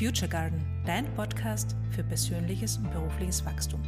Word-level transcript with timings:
Future 0.00 0.30
Garden, 0.30 0.64
dein 0.86 1.04
Podcast 1.14 1.76
für 1.90 2.02
persönliches 2.02 2.78
und 2.78 2.90
berufliches 2.90 3.44
Wachstum. 3.44 3.82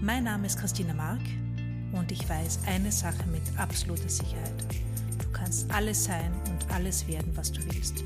Mein 0.00 0.24
Name 0.24 0.46
ist 0.46 0.58
Christina 0.58 0.94
Mark 0.94 1.20
und 1.92 2.10
ich 2.10 2.26
weiß 2.26 2.60
eine 2.66 2.90
Sache 2.90 3.22
mit 3.30 3.42
absoluter 3.58 4.08
Sicherheit. 4.08 4.54
Du 5.18 5.30
kannst 5.34 5.70
alles 5.70 6.04
sein 6.04 6.32
und 6.48 6.74
alles 6.74 7.06
werden, 7.06 7.32
was 7.34 7.52
du 7.52 7.60
willst. 7.66 8.02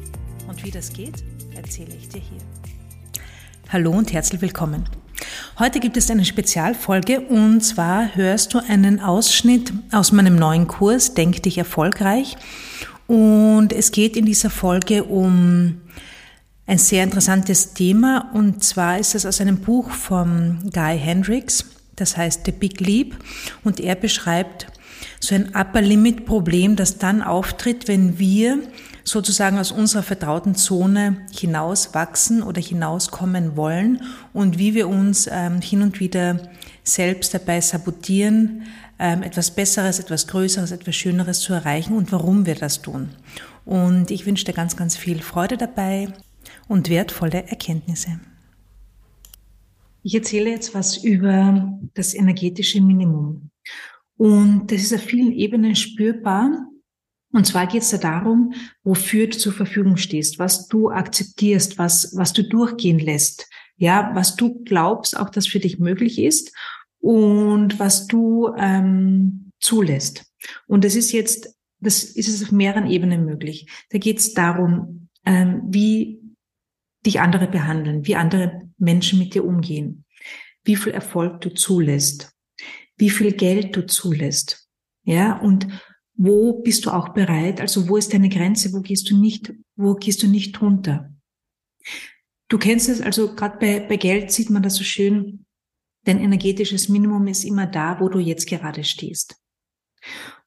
Und 0.48 0.64
wie 0.64 0.72
das 0.72 0.93
geht, 0.93 1.22
erzähle 1.54 1.95
ich 1.95 2.08
dir 2.08 2.21
hier. 2.21 2.40
Hallo 3.69 3.92
und 3.92 4.12
herzlich 4.12 4.40
willkommen. 4.40 4.88
Heute 5.60 5.78
gibt 5.78 5.97
es 5.97 6.10
eine 6.10 6.24
Spezialfolge 6.24 7.21
und 7.21 7.60
zwar 7.60 8.17
hörst 8.17 8.54
du 8.54 8.58
einen 8.58 8.99
Ausschnitt 8.99 9.72
aus 9.92 10.10
meinem 10.10 10.35
neuen 10.35 10.67
Kurs 10.67 11.15
Denk 11.15 11.44
dich 11.44 11.58
erfolgreich. 11.58 12.37
Und 13.06 13.72
es 13.72 13.92
geht 13.92 14.17
in 14.17 14.24
dieser 14.24 14.51
Folge 14.51 15.04
um 15.04 15.81
ein 16.71 16.79
sehr 16.79 17.02
interessantes 17.02 17.75
Thema. 17.75 18.30
Und 18.33 18.62
zwar 18.62 19.01
ist 19.01 19.16
es 19.16 19.27
aus 19.27 19.41
einem 19.41 19.59
Buch 19.59 19.91
von 19.91 20.70
Guy 20.73 20.97
Hendricks, 20.97 21.65
das 21.97 22.16
heißt 22.16 22.42
The 22.47 22.52
Big 22.52 22.78
Leap. 22.80 23.16
Und 23.65 23.80
er 23.80 23.97
beschreibt 23.97 24.69
so 25.19 25.34
ein 25.34 25.52
Upper 25.52 25.80
Limit 25.80 26.27
Problem, 26.27 26.77
das 26.77 26.98
dann 26.98 27.23
auftritt, 27.23 27.88
wenn 27.88 28.20
wir 28.20 28.61
sozusagen 29.02 29.59
aus 29.59 29.73
unserer 29.73 30.05
vertrauten 30.05 30.55
Zone 30.55 31.16
hinauswachsen 31.37 32.41
oder 32.41 32.61
hinauskommen 32.61 33.56
wollen 33.56 34.02
und 34.33 34.59
wie 34.59 34.75
wir 34.75 34.89
uns 34.89 35.28
ähm, 35.28 35.61
hin 35.61 35.83
und 35.83 35.98
wieder 35.98 36.39
selbst 36.84 37.34
dabei 37.34 37.61
sabotieren, 37.61 38.62
ähm, 39.00 39.25
etwas 39.25 39.50
Besseres, 39.50 39.98
etwas 39.98 40.28
Größeres, 40.28 40.70
etwas 40.70 40.95
Schöneres 40.95 41.41
zu 41.41 41.52
erreichen 41.52 41.97
und 41.97 42.12
warum 42.12 42.47
wir 42.47 42.55
das 42.55 42.80
tun. 42.80 43.09
Und 43.64 44.12
ich 44.12 44.25
wünsche 44.25 44.45
dir 44.45 44.52
ganz, 44.52 44.77
ganz 44.77 44.97
viel 44.97 45.20
Freude 45.20 45.56
dabei 45.56 46.12
und 46.70 46.88
wertvolle 46.88 47.48
Erkenntnisse. 47.48 48.20
Ich 50.05 50.14
erzähle 50.14 50.50
jetzt 50.50 50.72
was 50.72 50.98
über 50.98 51.81
das 51.94 52.14
energetische 52.14 52.81
Minimum. 52.81 53.50
Und 54.17 54.70
das 54.70 54.83
ist 54.83 54.94
auf 54.94 55.00
vielen 55.00 55.33
Ebenen 55.33 55.75
spürbar. 55.75 56.69
Und 57.33 57.44
zwar 57.44 57.67
geht 57.67 57.83
es 57.83 57.91
da 57.91 57.98
darum, 57.98 58.55
wofür 58.84 59.27
du 59.27 59.36
zur 59.36 59.53
Verfügung 59.53 59.97
stehst, 59.97 60.39
was 60.39 60.69
du 60.69 60.91
akzeptierst, 60.91 61.77
was, 61.77 62.17
was 62.17 62.33
du 62.33 62.44
durchgehen 62.44 63.00
lässt, 63.00 63.48
ja, 63.77 64.12
was 64.14 64.37
du 64.37 64.62
glaubst, 64.62 65.19
auch 65.19 65.31
das 65.31 65.48
für 65.48 65.59
dich 65.59 65.81
möglich 65.81 66.20
ist 66.20 66.55
und 67.00 67.81
was 67.81 68.06
du 68.06 68.55
ähm, 68.56 69.50
zulässt. 69.59 70.25
Und 70.69 70.84
das 70.84 70.94
ist 70.94 71.11
jetzt, 71.11 71.53
das 71.81 72.05
ist 72.05 72.28
es 72.28 72.44
auf 72.44 72.53
mehreren 72.53 72.89
Ebenen 72.89 73.25
möglich. 73.25 73.66
Da 73.91 73.98
geht 73.98 74.19
es 74.19 74.34
darum, 74.34 75.09
ähm, 75.27 75.62
wie 75.66 76.19
dich 77.06 77.20
andere 77.20 77.48
behandeln, 77.48 78.06
wie 78.06 78.17
andere 78.17 78.61
Menschen 78.79 79.19
mit 79.19 79.34
dir 79.34 79.45
umgehen, 79.45 80.05
wie 80.65 80.77
viel 80.77 80.93
Erfolg 80.93 81.41
du 81.41 81.51
zulässt, 81.51 82.33
wie 82.97 83.11
viel 83.11 83.33
Geld 83.33 83.75
du 83.77 83.87
zulässt, 83.87 84.69
ja, 85.05 85.39
und 85.39 85.67
wo 86.15 86.61
bist 86.61 86.84
du 86.84 86.91
auch 86.91 87.11
bereit, 87.11 87.61
also 87.61 87.89
wo 87.89 87.97
ist 87.97 88.12
deine 88.12 88.28
Grenze, 88.28 88.73
wo 88.75 88.81
gehst 88.81 89.11
du 89.11 89.19
nicht, 89.19 89.53
wo 89.77 89.95
gehst 89.95 90.23
du 90.23 90.27
nicht 90.27 90.61
runter. 90.61 91.15
Du 92.48 92.59
kennst 92.59 92.89
es, 92.91 93.01
also 93.01 93.34
gerade 93.34 93.59
bei, 93.59 93.81
bei 93.81 93.97
Geld 93.97 94.31
sieht 94.31 94.51
man 94.51 94.62
das 94.62 94.75
so 94.75 94.84
schön, 94.84 95.47
dein 96.05 96.21
energetisches 96.21 96.89
Minimum 96.89 97.27
ist 97.28 97.45
immer 97.45 97.67
da, 97.67 98.01
wo 98.01 98.09
du 98.09 98.19
jetzt 98.19 98.48
gerade 98.48 98.84
stehst. 98.84 99.37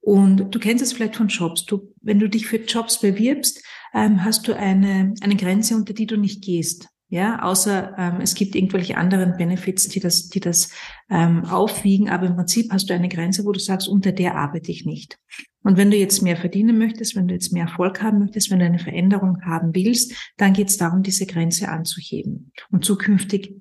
Und 0.01 0.53
du 0.53 0.59
kennst 0.59 0.83
es 0.83 0.93
vielleicht 0.93 1.15
von 1.15 1.29
Jobs. 1.29 1.65
Du, 1.65 1.93
wenn 2.01 2.19
du 2.19 2.27
dich 2.27 2.45
für 2.45 2.57
Jobs 2.57 2.99
bewirbst, 2.99 3.63
ähm, 3.93 4.23
hast 4.23 4.47
du 4.47 4.55
eine, 4.55 5.13
eine 5.21 5.35
Grenze, 5.35 5.75
unter 5.75 5.93
die 5.93 6.05
du 6.05 6.17
nicht 6.17 6.43
gehst. 6.43 6.87
Ja, 7.09 7.43
außer 7.43 7.93
ähm, 7.95 8.21
es 8.21 8.33
gibt 8.33 8.55
irgendwelche 8.55 8.97
anderen 8.97 9.37
Benefits, 9.37 9.87
die 9.87 9.99
das, 9.99 10.29
die 10.29 10.39
das 10.39 10.71
ähm, 11.11 11.45
aufwiegen, 11.45 12.09
aber 12.09 12.25
im 12.25 12.35
Prinzip 12.35 12.71
hast 12.71 12.89
du 12.89 12.95
eine 12.95 13.07
Grenze, 13.07 13.45
wo 13.45 13.51
du 13.51 13.59
sagst, 13.59 13.87
unter 13.87 14.11
der 14.11 14.35
arbeite 14.35 14.71
ich 14.71 14.83
nicht. 14.83 15.19
Und 15.61 15.77
wenn 15.77 15.91
du 15.91 15.97
jetzt 15.97 16.23
mehr 16.23 16.37
verdienen 16.37 16.79
möchtest, 16.79 17.15
wenn 17.15 17.27
du 17.27 17.35
jetzt 17.35 17.53
mehr 17.53 17.65
Erfolg 17.65 18.01
haben 18.01 18.17
möchtest, 18.17 18.49
wenn 18.49 18.57
du 18.57 18.65
eine 18.65 18.79
Veränderung 18.79 19.43
haben 19.45 19.75
willst, 19.75 20.33
dann 20.37 20.53
geht 20.53 20.69
es 20.69 20.77
darum, 20.77 21.03
diese 21.03 21.27
Grenze 21.27 21.69
anzuheben 21.69 22.51
und 22.71 22.83
zukünftig 22.83 23.53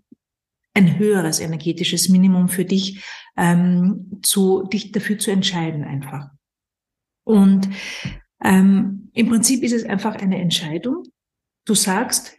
ein 0.72 0.98
höheres 0.98 1.38
energetisches 1.38 2.08
Minimum 2.08 2.48
für 2.48 2.64
dich 2.64 3.04
ähm, 3.36 4.20
zu 4.22 4.62
dich 4.62 4.92
dafür 4.92 5.18
zu 5.18 5.30
entscheiden 5.30 5.84
einfach. 5.84 6.30
Und 7.24 7.68
ähm, 8.44 9.10
im 9.12 9.28
Prinzip 9.28 9.62
ist 9.62 9.72
es 9.72 9.84
einfach 9.84 10.16
eine 10.16 10.40
Entscheidung. 10.40 11.04
Du 11.64 11.74
sagst, 11.74 12.36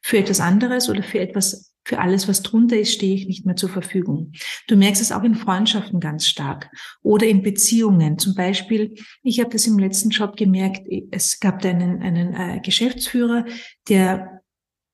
für 0.00 0.18
etwas 0.18 0.40
anderes 0.40 0.88
oder 0.88 1.02
für 1.02 1.20
etwas, 1.20 1.74
für 1.84 1.98
alles, 1.98 2.28
was 2.28 2.42
drunter 2.42 2.78
ist, 2.78 2.92
stehe 2.92 3.14
ich 3.14 3.26
nicht 3.26 3.46
mehr 3.46 3.56
zur 3.56 3.68
Verfügung. 3.68 4.32
Du 4.66 4.76
merkst 4.76 5.02
es 5.02 5.12
auch 5.12 5.22
in 5.22 5.34
Freundschaften 5.34 6.00
ganz 6.00 6.26
stark 6.26 6.70
oder 7.02 7.26
in 7.26 7.42
Beziehungen. 7.42 8.18
Zum 8.18 8.34
Beispiel, 8.34 8.94
ich 9.22 9.40
habe 9.40 9.50
das 9.50 9.66
im 9.66 9.78
letzten 9.78 10.10
Job 10.10 10.36
gemerkt, 10.36 10.86
es 11.10 11.40
gab 11.40 11.62
da 11.62 11.70
einen, 11.70 12.02
einen 12.02 12.34
äh, 12.34 12.60
Geschäftsführer, 12.60 13.44
der 13.88 14.38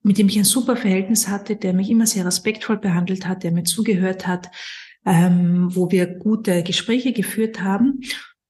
mit 0.04 0.18
dem 0.18 0.28
ich 0.28 0.36
ein 0.36 0.44
super 0.44 0.76
Verhältnis 0.76 1.28
hatte, 1.28 1.56
der 1.56 1.72
mich 1.72 1.90
immer 1.90 2.06
sehr 2.06 2.26
respektvoll 2.26 2.76
behandelt 2.76 3.26
hat, 3.26 3.42
der 3.42 3.52
mir 3.52 3.64
zugehört 3.64 4.26
hat, 4.26 4.50
ähm, 5.06 5.74
wo 5.74 5.90
wir 5.90 6.06
gute 6.06 6.62
Gespräche 6.62 7.12
geführt 7.12 7.62
haben. 7.62 8.00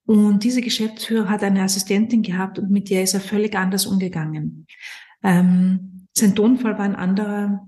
Und 0.07 0.45
dieser 0.45 0.61
Geschäftsführer 0.61 1.31
hat 1.31 1.43
eine 1.43 1.63
Assistentin 1.63 2.23
gehabt 2.23 2.59
und 2.59 2.71
mit 2.71 2.91
der 2.91 3.03
ist 3.03 3.15
er 3.15 3.21
völlig 3.21 3.57
anders 3.57 3.87
umgegangen. 3.87 4.67
Ähm, 5.23 6.07
sein 6.13 6.35
Tonfall 6.35 6.79
war 6.79 6.85
ein 6.85 6.97
anderer. 6.97 7.67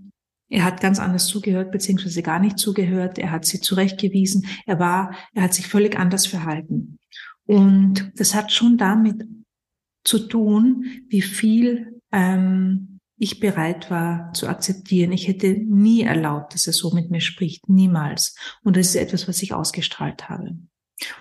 Er 0.49 0.65
hat 0.65 0.81
ganz 0.81 0.99
anders 0.99 1.27
zugehört, 1.27 1.73
beziehungsweise 1.73 2.23
gar 2.23 2.39
nicht 2.39 2.59
zugehört. 2.59 3.19
Er 3.19 3.31
hat 3.33 3.47
sie 3.47 3.61
zurechtgewiesen. 3.61 4.47
Er 4.67 4.79
war, 4.79 5.17
er 5.33 5.43
hat 5.43 5.55
sich 5.55 5.67
völlig 5.67 5.99
anders 5.99 6.27
verhalten. 6.27 6.99
Und 7.47 8.13
das 8.17 8.35
hat 8.35 8.53
schon 8.53 8.77
damit 8.77 9.25
zu 10.05 10.19
tun, 10.21 10.85
wie 11.09 11.23
viel 11.23 12.01
ähm, 12.13 13.01
ich 13.19 13.41
bereit 13.41 13.91
war 13.91 14.33
zu 14.35 14.47
akzeptieren. 14.47 15.13
Ich 15.13 15.27
hätte 15.27 15.53
nie 15.53 16.03
erlaubt, 16.03 16.55
dass 16.55 16.67
er 16.67 16.75
so 16.75 16.93
mit 16.93 17.11
mir 17.11 17.21
spricht. 17.21 17.69
Niemals. 17.69 18.37
Und 18.63 18.77
das 18.77 18.89
ist 18.89 18.97
etwas, 18.97 19.27
was 19.27 19.43
ich 19.43 19.55
ausgestrahlt 19.55 20.29
habe. 20.29 20.57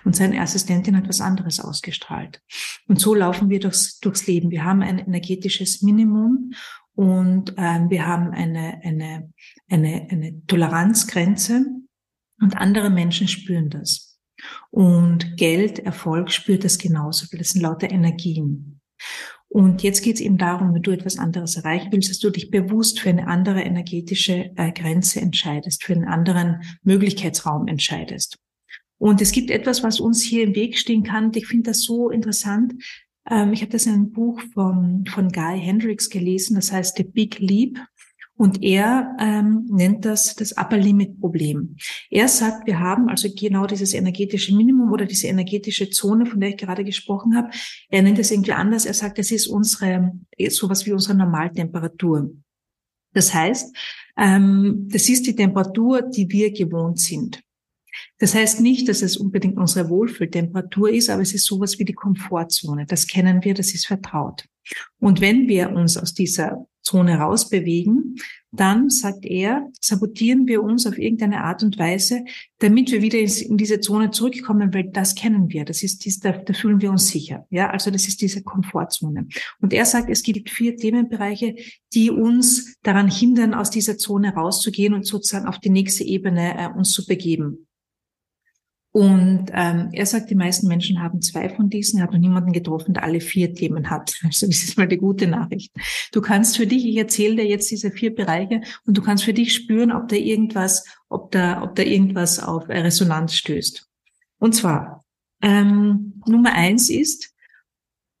Und 0.04 0.16
seine 0.16 0.40
Assistentin 0.40 0.96
hat 0.96 1.08
was 1.08 1.20
anderes 1.20 1.60
ausgestrahlt. 1.60 2.40
Und 2.88 3.00
so 3.00 3.14
laufen 3.14 3.50
wir 3.50 3.60
durchs, 3.60 3.98
durchs 4.00 4.26
Leben. 4.26 4.50
Wir 4.50 4.64
haben 4.64 4.82
ein 4.82 4.98
energetisches 4.98 5.82
Minimum 5.82 6.52
und 6.94 7.54
ähm, 7.58 7.90
wir 7.90 8.06
haben 8.06 8.30
eine, 8.30 8.80
eine, 8.82 9.32
eine, 9.68 10.08
eine 10.10 10.46
Toleranzgrenze 10.46 11.66
und 12.40 12.56
andere 12.56 12.90
Menschen 12.90 13.28
spüren 13.28 13.70
das. 13.70 14.18
Und 14.70 15.36
Geld, 15.36 15.78
Erfolg 15.78 16.30
spürt 16.30 16.64
das 16.64 16.78
genauso, 16.78 17.26
weil 17.30 17.38
das 17.38 17.50
sind 17.50 17.62
lauter 17.62 17.90
Energien. 17.90 18.80
Und 19.48 19.82
jetzt 19.82 20.02
geht 20.02 20.16
es 20.16 20.20
eben 20.20 20.38
darum, 20.38 20.74
wenn 20.74 20.82
du 20.82 20.90
etwas 20.90 21.18
anderes 21.18 21.56
erreichen 21.56 21.88
willst, 21.92 22.10
dass 22.10 22.18
du 22.18 22.30
dich 22.30 22.50
bewusst 22.50 23.00
für 23.00 23.10
eine 23.10 23.26
andere 23.26 23.62
energetische 23.62 24.50
äh, 24.56 24.72
Grenze 24.72 25.20
entscheidest, 25.20 25.84
für 25.84 25.94
einen 25.94 26.04
anderen 26.04 26.62
Möglichkeitsraum 26.82 27.68
entscheidest. 27.68 28.38
Und 28.98 29.20
es 29.20 29.32
gibt 29.32 29.50
etwas, 29.50 29.82
was 29.82 30.00
uns 30.00 30.22
hier 30.22 30.44
im 30.44 30.54
Weg 30.54 30.78
stehen 30.78 31.02
kann. 31.02 31.30
Ich 31.34 31.46
finde 31.46 31.70
das 31.70 31.82
so 31.82 32.10
interessant. 32.10 32.74
Ähm, 33.28 33.52
ich 33.52 33.60
habe 33.60 33.72
das 33.72 33.86
in 33.86 33.92
einem 33.92 34.10
Buch 34.10 34.40
von, 34.54 35.04
von 35.06 35.30
Guy 35.30 35.58
Hendricks 35.58 36.08
gelesen, 36.08 36.56
das 36.56 36.72
heißt 36.72 36.96
The 36.96 37.04
Big 37.04 37.38
Leap. 37.38 37.78
Und 38.38 38.62
er 38.62 39.16
ähm, 39.18 39.64
nennt 39.70 40.04
das 40.04 40.34
das 40.34 40.58
Upper 40.58 40.76
Limit 40.76 41.18
Problem. 41.20 41.76
Er 42.10 42.28
sagt, 42.28 42.66
wir 42.66 42.78
haben 42.78 43.08
also 43.08 43.28
genau 43.34 43.66
dieses 43.66 43.94
energetische 43.94 44.54
Minimum 44.54 44.92
oder 44.92 45.06
diese 45.06 45.28
energetische 45.28 45.88
Zone, 45.88 46.26
von 46.26 46.40
der 46.40 46.50
ich 46.50 46.58
gerade 46.58 46.84
gesprochen 46.84 47.34
habe. 47.34 47.48
Er 47.88 48.02
nennt 48.02 48.18
es 48.18 48.30
irgendwie 48.30 48.52
anders. 48.52 48.84
Er 48.84 48.92
sagt, 48.92 49.18
das 49.18 49.30
ist 49.30 49.46
unsere 49.46 50.12
sowas 50.50 50.84
wie 50.84 50.92
unsere 50.92 51.14
Normaltemperatur. 51.14 52.30
Das 53.14 53.32
heißt, 53.32 53.74
ähm, 54.18 54.86
das 54.90 55.08
ist 55.08 55.26
die 55.26 55.34
Temperatur, 55.34 56.02
die 56.02 56.30
wir 56.30 56.52
gewohnt 56.52 57.00
sind. 57.00 57.42
Das 58.18 58.34
heißt 58.34 58.60
nicht, 58.60 58.88
dass 58.88 59.02
es 59.02 59.16
unbedingt 59.16 59.56
unsere 59.56 59.88
Wohlfühltemperatur 59.88 60.90
ist, 60.90 61.10
aber 61.10 61.22
es 61.22 61.34
ist 61.34 61.46
sowas 61.46 61.78
wie 61.78 61.84
die 61.84 61.92
Komfortzone. 61.92 62.86
Das 62.86 63.06
kennen 63.06 63.44
wir, 63.44 63.54
das 63.54 63.74
ist 63.74 63.86
vertraut. 63.86 64.44
Und 64.98 65.20
wenn 65.20 65.48
wir 65.48 65.70
uns 65.70 65.96
aus 65.96 66.14
dieser 66.14 66.66
Zone 66.82 67.18
rausbewegen, 67.18 68.16
dann, 68.52 68.90
sagt 68.90 69.26
er, 69.26 69.68
sabotieren 69.80 70.46
wir 70.46 70.62
uns 70.62 70.86
auf 70.86 70.98
irgendeine 70.98 71.42
Art 71.42 71.62
und 71.62 71.78
Weise, 71.78 72.24
damit 72.58 72.90
wir 72.90 73.02
wieder 73.02 73.18
in 73.18 73.56
diese 73.58 73.80
Zone 73.80 74.12
zurückkommen, 74.12 74.72
weil 74.72 74.90
das 74.92 75.14
kennen 75.14 75.50
wir. 75.50 75.64
Das 75.64 75.82
ist 75.82 76.24
da, 76.24 76.32
da 76.32 76.52
fühlen 76.54 76.80
wir 76.80 76.90
uns 76.90 77.08
sicher. 77.08 77.46
Ja, 77.50 77.70
also 77.70 77.90
das 77.90 78.08
ist 78.08 78.22
diese 78.22 78.42
Komfortzone. 78.42 79.26
Und 79.60 79.72
er 79.72 79.84
sagt, 79.84 80.08
es 80.08 80.22
gibt 80.22 80.48
vier 80.48 80.76
Themenbereiche, 80.76 81.56
die 81.92 82.10
uns 82.10 82.76
daran 82.82 83.10
hindern, 83.10 83.52
aus 83.52 83.70
dieser 83.70 83.98
Zone 83.98 84.32
rauszugehen 84.32 84.94
und 84.94 85.04
sozusagen 85.06 85.46
auf 85.46 85.58
die 85.58 85.70
nächste 85.70 86.04
Ebene 86.04 86.58
äh, 86.58 86.68
uns 86.68 86.92
zu 86.92 87.04
begeben. 87.04 87.65
Und 88.96 89.48
ähm, 89.52 89.90
er 89.92 90.06
sagt, 90.06 90.30
die 90.30 90.34
meisten 90.34 90.68
Menschen 90.68 91.02
haben 91.02 91.20
zwei 91.20 91.50
von 91.50 91.68
diesen. 91.68 91.98
Er 91.98 92.04
hat 92.04 92.12
noch 92.12 92.18
niemanden 92.18 92.52
getroffen, 92.52 92.94
der 92.94 93.02
alle 93.02 93.20
vier 93.20 93.52
Themen 93.52 93.90
hat. 93.90 94.14
Also 94.24 94.46
das 94.46 94.62
ist 94.64 94.78
mal 94.78 94.88
die 94.88 94.96
gute 94.96 95.26
Nachricht. 95.26 95.70
Du 96.12 96.22
kannst 96.22 96.56
für 96.56 96.66
dich, 96.66 96.86
ich 96.86 96.96
erzähle 96.96 97.36
dir 97.36 97.46
jetzt 97.46 97.70
diese 97.70 97.90
vier 97.90 98.14
Bereiche 98.14 98.62
und 98.86 98.96
du 98.96 99.02
kannst 99.02 99.24
für 99.24 99.34
dich 99.34 99.52
spüren, 99.52 99.92
ob 99.92 100.08
da 100.08 100.16
irgendwas, 100.16 100.82
ob 101.10 101.30
da, 101.30 101.62
ob 101.62 101.74
da 101.74 101.82
irgendwas 101.82 102.38
auf 102.38 102.70
Resonanz 102.70 103.34
stößt. 103.34 103.86
Und 104.38 104.54
zwar 104.54 105.04
ähm, 105.42 106.22
Nummer 106.26 106.54
eins 106.54 106.88
ist, 106.88 107.34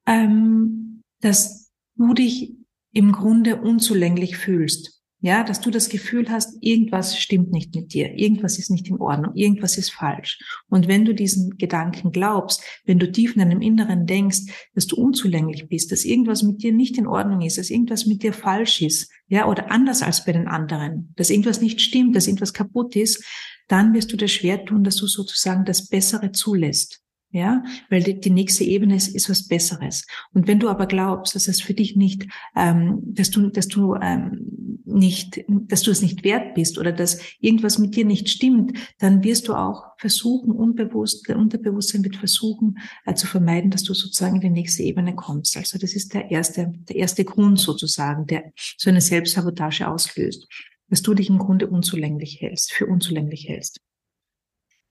ähm, 0.04 1.02
dass 1.22 1.72
du 1.94 2.12
dich 2.12 2.52
im 2.92 3.12
Grunde 3.12 3.62
unzulänglich 3.62 4.36
fühlst. 4.36 4.95
Ja, 5.20 5.42
dass 5.44 5.60
du 5.60 5.70
das 5.70 5.88
Gefühl 5.88 6.30
hast, 6.30 6.58
irgendwas 6.60 7.18
stimmt 7.18 7.50
nicht 7.50 7.74
mit 7.74 7.94
dir, 7.94 8.14
irgendwas 8.14 8.58
ist 8.58 8.70
nicht 8.70 8.88
in 8.88 9.00
Ordnung, 9.00 9.34
irgendwas 9.34 9.78
ist 9.78 9.90
falsch. 9.90 10.38
Und 10.68 10.88
wenn 10.88 11.06
du 11.06 11.14
diesen 11.14 11.56
Gedanken 11.56 12.12
glaubst, 12.12 12.62
wenn 12.84 12.98
du 12.98 13.10
tief 13.10 13.34
in 13.34 13.40
deinem 13.40 13.62
Inneren 13.62 14.06
denkst, 14.06 14.70
dass 14.74 14.86
du 14.86 14.96
unzulänglich 14.96 15.68
bist, 15.68 15.90
dass 15.90 16.04
irgendwas 16.04 16.42
mit 16.42 16.62
dir 16.62 16.72
nicht 16.72 16.98
in 16.98 17.06
Ordnung 17.06 17.40
ist, 17.40 17.56
dass 17.56 17.70
irgendwas 17.70 18.04
mit 18.04 18.22
dir 18.22 18.34
falsch 18.34 18.82
ist, 18.82 19.10
ja, 19.26 19.48
oder 19.48 19.70
anders 19.70 20.02
als 20.02 20.24
bei 20.24 20.32
den 20.32 20.48
anderen, 20.48 21.12
dass 21.16 21.30
irgendwas 21.30 21.62
nicht 21.62 21.80
stimmt, 21.80 22.14
dass 22.14 22.26
irgendwas 22.26 22.52
kaputt 22.52 22.94
ist, 22.94 23.24
dann 23.68 23.94
wirst 23.94 24.12
du 24.12 24.16
dir 24.16 24.28
schwer 24.28 24.64
tun, 24.64 24.84
dass 24.84 24.96
du 24.96 25.06
sozusagen 25.06 25.64
das 25.64 25.88
Bessere 25.88 26.32
zulässt. 26.32 27.00
Ja, 27.32 27.64
weil 27.90 28.02
die, 28.02 28.18
die 28.18 28.30
nächste 28.30 28.64
Ebene 28.64 28.94
ist, 28.94 29.08
ist 29.08 29.28
was 29.28 29.48
Besseres. 29.48 30.06
Und 30.32 30.46
wenn 30.46 30.60
du 30.60 30.68
aber 30.68 30.86
glaubst, 30.86 31.34
dass 31.34 31.48
es 31.48 31.60
für 31.60 31.74
dich 31.74 31.96
nicht, 31.96 32.26
ähm, 32.54 33.00
dass 33.02 33.30
du, 33.30 33.50
dass 33.50 33.66
du 33.66 33.94
ähm, 33.96 34.65
nicht, 34.96 35.44
dass 35.48 35.82
du 35.82 35.90
es 35.90 36.02
nicht 36.02 36.24
wert 36.24 36.54
bist 36.54 36.78
oder 36.78 36.90
dass 36.90 37.20
irgendwas 37.40 37.78
mit 37.78 37.94
dir 37.94 38.04
nicht 38.04 38.28
stimmt, 38.28 38.76
dann 38.98 39.22
wirst 39.22 39.48
du 39.48 39.54
auch 39.54 39.84
versuchen, 39.98 40.50
unbewusst, 40.52 41.28
der 41.28 41.38
Unterbewusstsein 41.38 42.02
wird 42.02 42.16
versuchen, 42.16 42.78
äh, 43.04 43.14
zu 43.14 43.26
vermeiden, 43.26 43.70
dass 43.70 43.84
du 43.84 43.94
sozusagen 43.94 44.36
in 44.36 44.40
die 44.40 44.50
nächste 44.50 44.82
Ebene 44.82 45.14
kommst. 45.14 45.56
Also 45.56 45.78
das 45.78 45.94
ist 45.94 46.14
der 46.14 46.30
erste, 46.30 46.72
der 46.88 46.96
erste 46.96 47.24
Grund 47.24 47.60
sozusagen, 47.60 48.26
der 48.26 48.52
so 48.76 48.90
eine 48.90 49.00
Selbstsabotage 49.00 49.86
auslöst, 49.86 50.48
dass 50.88 51.02
du 51.02 51.14
dich 51.14 51.28
im 51.28 51.38
Grunde 51.38 51.68
unzulänglich 51.68 52.40
hältst, 52.40 52.72
für 52.72 52.86
unzulänglich 52.86 53.48
hältst. 53.48 53.80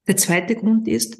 Der 0.07 0.17
zweite 0.17 0.55
Grund 0.55 0.87
ist, 0.87 1.19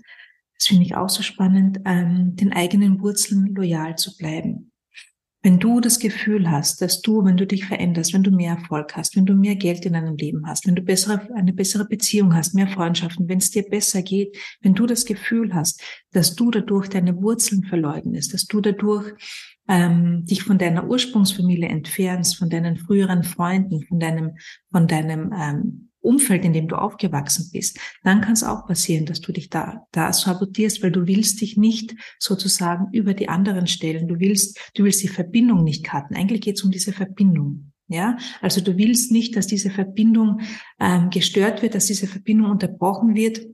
das 0.57 0.67
finde 0.67 0.83
ich 0.83 0.95
auch 0.95 1.09
so 1.09 1.23
spannend, 1.23 1.79
ähm, 1.85 2.35
den 2.35 2.53
eigenen 2.53 3.01
Wurzeln 3.01 3.53
loyal 3.55 3.97
zu 3.97 4.15
bleiben. 4.15 4.71
Wenn 5.45 5.59
du 5.59 5.79
das 5.79 5.99
Gefühl 5.99 6.49
hast, 6.49 6.81
dass 6.81 7.01
du, 7.01 7.23
wenn 7.23 7.37
du 7.37 7.45
dich 7.45 7.65
veränderst, 7.65 8.15
wenn 8.15 8.23
du 8.23 8.31
mehr 8.31 8.55
Erfolg 8.55 8.95
hast, 8.95 9.15
wenn 9.15 9.27
du 9.27 9.35
mehr 9.35 9.55
Geld 9.55 9.85
in 9.85 9.93
deinem 9.93 10.15
Leben 10.15 10.47
hast, 10.47 10.65
wenn 10.65 10.73
du 10.73 10.81
bessere, 10.81 11.29
eine 11.35 11.53
bessere 11.53 11.85
Beziehung 11.85 12.33
hast, 12.33 12.55
mehr 12.55 12.67
Freundschaften, 12.67 13.29
wenn 13.29 13.37
es 13.37 13.51
dir 13.51 13.61
besser 13.61 14.01
geht, 14.01 14.35
wenn 14.61 14.73
du 14.73 14.87
das 14.87 15.05
Gefühl 15.05 15.53
hast, 15.53 15.83
dass 16.13 16.33
du 16.33 16.49
dadurch 16.49 16.89
deine 16.89 17.21
Wurzeln 17.21 17.63
verleugnest, 17.63 18.33
dass 18.33 18.47
du 18.47 18.59
dadurch 18.59 19.13
ähm, 19.69 20.25
dich 20.25 20.41
von 20.41 20.57
deiner 20.57 20.89
Ursprungsfamilie 20.89 21.69
entfernst, 21.69 22.37
von 22.37 22.49
deinen 22.49 22.77
früheren 22.77 23.23
Freunden, 23.23 23.85
von 23.85 23.99
deinem, 23.99 24.37
von 24.71 24.87
deinem 24.87 25.31
ähm, 25.31 25.91
Umfeld, 26.05 26.45
in 26.45 26.53
dem 26.53 26.67
du 26.67 26.75
aufgewachsen 26.75 27.49
bist, 27.51 27.79
dann 28.03 28.21
kann 28.21 28.33
es 28.33 28.43
auch 28.43 28.67
passieren, 28.67 29.05
dass 29.05 29.21
du 29.21 29.31
dich 29.31 29.49
da, 29.49 29.85
da 29.91 30.13
sabotierst, 30.13 30.83
weil 30.83 30.91
du 30.91 31.07
willst 31.07 31.41
dich 31.41 31.57
nicht 31.57 31.95
sozusagen 32.19 32.87
über 32.93 33.13
die 33.13 33.29
anderen 33.29 33.67
stellen. 33.67 34.07
Du 34.07 34.19
willst, 34.19 34.59
du 34.75 34.83
willst 34.83 35.03
die 35.03 35.07
Verbindung 35.07 35.63
nicht 35.63 35.83
cutten. 35.83 36.15
Eigentlich 36.15 36.41
geht 36.41 36.57
es 36.57 36.63
um 36.63 36.71
diese 36.71 36.93
Verbindung. 36.93 37.71
Ja, 37.87 38.17
also 38.41 38.61
du 38.61 38.77
willst 38.77 39.11
nicht, 39.11 39.35
dass 39.35 39.45
diese 39.45 39.69
Verbindung 39.69 40.41
ähm, 40.79 41.11
gestört 41.11 41.61
wird, 41.61 41.75
dass 41.75 41.85
diese 41.85 42.07
Verbindung 42.07 42.49
unterbrochen 42.49 43.13
wird, 43.13 43.45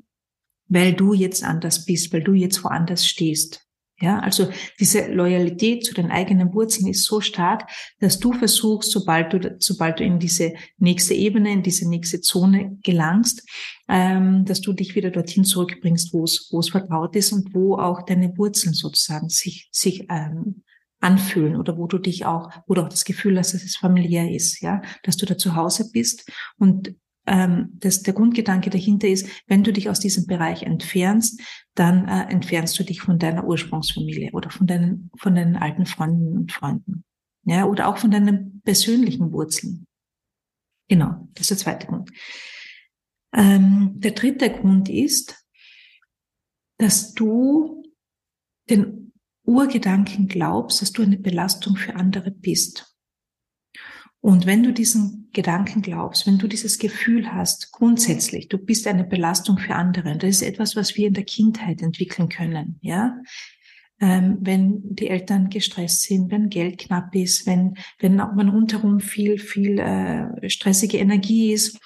weil 0.69 0.94
du 0.94 1.13
jetzt 1.13 1.44
anders 1.44 1.83
bist, 1.83 2.13
weil 2.13 2.24
du 2.24 2.33
jetzt 2.33 2.63
woanders 2.63 3.06
stehst. 3.06 3.68
Ja, 4.01 4.19
also 4.19 4.50
diese 4.80 5.12
Loyalität 5.12 5.86
zu 5.86 5.94
den 5.94 6.09
eigenen 6.09 6.53
Wurzeln 6.53 6.88
ist 6.88 7.06
so 7.06 7.21
stark, 7.21 7.69
dass 8.00 8.19
du 8.19 8.33
versuchst, 8.33 8.92
sobald 8.92 9.31
du, 9.31 9.56
sobald 9.59 10.00
du 10.00 10.03
in 10.03 10.18
diese 10.18 10.53
nächste 10.80 11.13
Ebene, 11.13 11.51
in 11.51 11.62
diese 11.62 11.88
nächste 11.88 12.19
Zone 12.19 12.77
gelangst, 12.83 13.48
ähm, 13.88 14.44
dass 14.45 14.62
du 14.62 14.74
dich 14.74 14.95
wieder 14.95 15.12
dorthin 15.12 15.44
zurückbringst, 15.44 16.13
wo 16.13 16.24
es, 16.24 16.50
wo 16.51 16.59
es 16.59 16.69
vertraut 16.69 17.15
ist 17.15 17.31
und 17.31 17.53
wo 17.53 17.75
auch 17.75 18.01
deine 18.01 18.36
Wurzeln 18.38 18.74
sozusagen 18.74 19.30
sich, 19.30 19.69
sich 19.71 20.07
ähm, 20.09 20.63
anfühlen 21.00 21.56
oder 21.56 21.77
wo 21.77 21.86
du 21.88 22.00
dich 22.00 22.25
auch, 22.25 22.50
wo 22.68 22.74
du 22.74 22.81
auch 22.81 22.89
das 22.89 23.06
Gefühl 23.06 23.38
hast, 23.38 23.53
dass 23.53 23.63
es 23.63 23.75
familiär 23.75 24.31
ist, 24.31 24.62
ja, 24.62 24.81
dass 25.03 25.18
du 25.18 25.25
da 25.27 25.38
zu 25.38 25.56
Hause 25.56 25.89
bist. 25.92 26.27
Und 26.57 26.95
ähm, 27.27 27.69
das, 27.73 28.01
der 28.01 28.13
Grundgedanke 28.13 28.69
dahinter 28.69 29.07
ist, 29.07 29.27
wenn 29.47 29.63
du 29.63 29.71
dich 29.71 29.89
aus 29.89 30.00
diesem 30.00 30.25
Bereich 30.25 30.63
entfernst, 30.63 31.41
dann 31.75 32.07
äh, 32.07 32.31
entfernst 32.31 32.77
du 32.79 32.83
dich 32.83 33.01
von 33.01 33.19
deiner 33.19 33.45
Ursprungsfamilie 33.45 34.31
oder 34.31 34.50
von 34.50 34.68
deinen, 34.68 35.12
von 35.18 35.35
deinen 35.35 35.56
alten 35.56 35.85
Freunden 35.85 36.38
und 36.38 36.51
Freunden. 36.51 37.03
Ja, 37.44 37.65
oder 37.65 37.88
auch 37.88 37.97
von 37.97 38.12
deinen 38.12 38.62
persönlichen 38.62 39.31
Wurzeln. 39.31 39.88
Genau, 40.88 41.27
das 41.33 41.50
ist 41.50 41.51
der 41.51 41.57
zweite 41.57 41.88
Grund. 41.88 42.12
Ähm, 43.33 43.94
der 43.95 44.12
dritte 44.12 44.50
Grund 44.50 44.89
ist, 44.89 45.44
dass 46.77 47.13
du 47.13 47.83
den 48.69 49.13
Urgedanken 49.44 50.27
glaubst, 50.27 50.81
dass 50.81 50.91
du 50.91 51.01
eine 51.01 51.17
Belastung 51.17 51.75
für 51.75 51.95
andere 51.95 52.31
bist. 52.31 52.90
Und 54.21 54.45
wenn 54.45 54.62
du 54.62 54.71
diesen 54.71 55.29
Gedanken 55.33 55.81
glaubst, 55.81 56.27
wenn 56.27 56.38
du 56.38 56.47
dieses 56.47 56.77
Gefühl 56.77 57.33
hast, 57.33 57.71
grundsätzlich, 57.71 58.47
du 58.50 58.59
bist 58.59 58.85
eine 58.88 59.03
Belastung 59.03 59.57
für 59.57 59.73
andere, 59.73 60.15
das 60.15 60.29
ist 60.29 60.41
etwas, 60.44 60.75
was 60.75 60.95
wir 60.95 61.07
in 61.07 61.15
der 61.15 61.25
Kindheit 61.25 61.81
entwickeln 61.81 62.29
können, 62.29 62.77
ja. 62.81 63.18
Ähm, 64.00 64.38
wenn 64.41 64.95
die 64.95 65.09
Eltern 65.09 65.50
gestresst 65.50 66.01
sind, 66.03 66.31
wenn 66.31 66.50
Geld 66.50 66.79
knapp 66.79 67.13
ist, 67.13 67.45
wenn, 67.45 67.75
wenn 68.00 68.15
man 68.15 68.50
rundherum 68.50 69.00
viel, 69.00 69.38
viel 69.38 69.77
äh, 69.77 70.50
stressige 70.50 70.97
Energie 70.97 71.53
ist, 71.53 71.77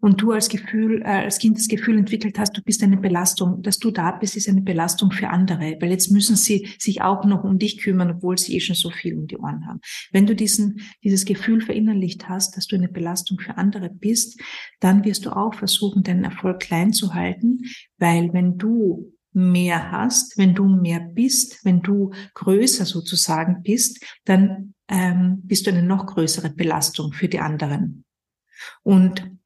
und 0.00 0.20
du 0.20 0.32
als 0.32 0.48
Gefühl, 0.48 1.02
äh, 1.02 1.24
als 1.24 1.38
Kind 1.38 1.58
das 1.58 1.68
Gefühl 1.68 1.98
entwickelt 1.98 2.38
hast, 2.38 2.56
du 2.56 2.62
bist 2.62 2.82
eine 2.82 2.96
Belastung, 2.96 3.62
dass 3.62 3.78
du 3.78 3.90
da 3.90 4.12
bist, 4.12 4.36
ist 4.36 4.48
eine 4.48 4.62
Belastung 4.62 5.10
für 5.10 5.28
andere, 5.28 5.76
weil 5.80 5.90
jetzt 5.90 6.10
müssen 6.10 6.36
sie 6.36 6.68
sich 6.78 7.02
auch 7.02 7.24
noch 7.24 7.44
um 7.44 7.58
dich 7.58 7.78
kümmern, 7.78 8.10
obwohl 8.10 8.38
sie 8.38 8.56
eh 8.56 8.60
schon 8.60 8.76
so 8.76 8.90
viel 8.90 9.16
um 9.16 9.26
die 9.26 9.36
Ohren 9.36 9.66
haben. 9.66 9.80
Wenn 10.10 10.26
du 10.26 10.34
diesen, 10.34 10.80
dieses 11.04 11.24
Gefühl 11.24 11.60
verinnerlicht 11.60 12.28
hast, 12.28 12.56
dass 12.56 12.66
du 12.66 12.76
eine 12.76 12.88
Belastung 12.88 13.38
für 13.38 13.56
andere 13.56 13.90
bist, 13.90 14.40
dann 14.80 15.04
wirst 15.04 15.26
du 15.26 15.36
auch 15.36 15.54
versuchen, 15.54 16.02
deinen 16.02 16.24
Erfolg 16.24 16.60
klein 16.60 16.92
zu 16.92 17.14
halten, 17.14 17.60
weil 17.98 18.32
wenn 18.32 18.56
du 18.56 19.12
mehr 19.32 19.92
hast, 19.92 20.38
wenn 20.38 20.54
du 20.54 20.64
mehr 20.64 21.00
bist, 21.00 21.64
wenn 21.64 21.82
du 21.82 22.12
größer 22.34 22.84
sozusagen 22.84 23.62
bist, 23.62 24.04
dann 24.24 24.74
ähm, 24.88 25.40
bist 25.44 25.66
du 25.66 25.70
eine 25.70 25.84
noch 25.84 26.06
größere 26.06 26.50
Belastung 26.50 27.12
für 27.12 27.28
die 27.28 27.38
anderen. 27.38 28.04
Und 28.82 29.39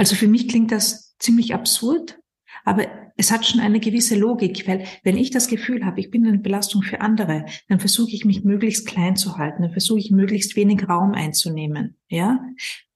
also 0.00 0.16
für 0.16 0.28
mich 0.28 0.48
klingt 0.48 0.72
das 0.72 1.14
ziemlich 1.18 1.52
absurd, 1.52 2.18
aber 2.64 2.86
es 3.18 3.30
hat 3.30 3.44
schon 3.44 3.60
eine 3.60 3.80
gewisse 3.80 4.16
Logik, 4.16 4.66
weil 4.66 4.86
wenn 5.04 5.18
ich 5.18 5.30
das 5.30 5.46
Gefühl 5.46 5.84
habe, 5.84 6.00
ich 6.00 6.10
bin 6.10 6.26
eine 6.26 6.38
Belastung 6.38 6.80
für 6.80 7.02
andere, 7.02 7.44
dann 7.68 7.80
versuche 7.80 8.12
ich 8.12 8.24
mich 8.24 8.42
möglichst 8.42 8.86
klein 8.86 9.16
zu 9.16 9.36
halten, 9.36 9.60
dann 9.60 9.72
versuche 9.72 9.98
ich 9.98 10.10
möglichst 10.10 10.56
wenig 10.56 10.88
Raum 10.88 11.12
einzunehmen, 11.12 11.98
ja, 12.08 12.42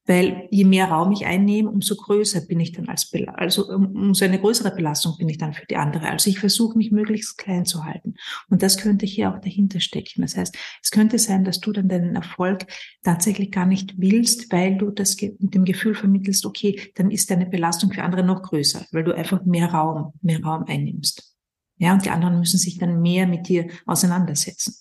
weil 0.06 0.48
je 0.50 0.64
mehr 0.64 0.86
Raum 0.90 1.12
ich 1.12 1.24
einnehme, 1.24 1.70
umso 1.70 1.96
größer 1.96 2.42
bin 2.42 2.60
ich 2.60 2.72
dann 2.72 2.88
als, 2.88 3.10
Bel 3.10 3.28
also 3.28 3.68
umso 3.68 4.24
eine 4.24 4.38
größere 4.38 4.74
Belastung 4.74 5.16
bin 5.18 5.28
ich 5.28 5.38
dann 5.38 5.54
für 5.54 5.64
die 5.66 5.76
andere. 5.76 6.10
Also 6.10 6.28
ich 6.28 6.38
versuche 6.38 6.76
mich 6.76 6.90
möglichst 6.90 7.38
klein 7.38 7.64
zu 7.64 7.84
halten. 7.84 8.14
Und 8.50 8.62
das 8.62 8.76
könnte 8.76 9.06
hier 9.06 9.32
auch 9.32 9.40
dahinter 9.40 9.80
stecken. 9.80 10.22
Das 10.22 10.36
heißt, 10.36 10.56
es 10.82 10.90
könnte 10.90 11.18
sein, 11.18 11.44
dass 11.44 11.60
du 11.60 11.72
dann 11.72 11.88
deinen 11.88 12.16
Erfolg 12.16 12.66
tatsächlich 13.02 13.50
gar 13.50 13.66
nicht 13.66 13.94
willst, 13.98 14.52
weil 14.52 14.76
du 14.76 14.90
das 14.90 15.16
mit 15.20 15.54
dem 15.54 15.64
Gefühl 15.64 15.94
vermittelst, 15.94 16.44
okay, 16.44 16.92
dann 16.96 17.10
ist 17.10 17.30
deine 17.30 17.46
Belastung 17.46 17.92
für 17.92 18.02
andere 18.02 18.24
noch 18.24 18.42
größer, 18.42 18.84
weil 18.92 19.04
du 19.04 19.14
einfach 19.14 19.44
mehr 19.44 19.72
Raum, 19.72 20.12
mehr 20.20 20.42
Raum 20.42 20.64
einnimmst. 20.66 21.34
Ja, 21.76 21.94
und 21.94 22.04
die 22.04 22.10
anderen 22.10 22.38
müssen 22.38 22.58
sich 22.58 22.78
dann 22.78 23.00
mehr 23.00 23.26
mit 23.26 23.48
dir 23.48 23.68
auseinandersetzen. 23.86 24.76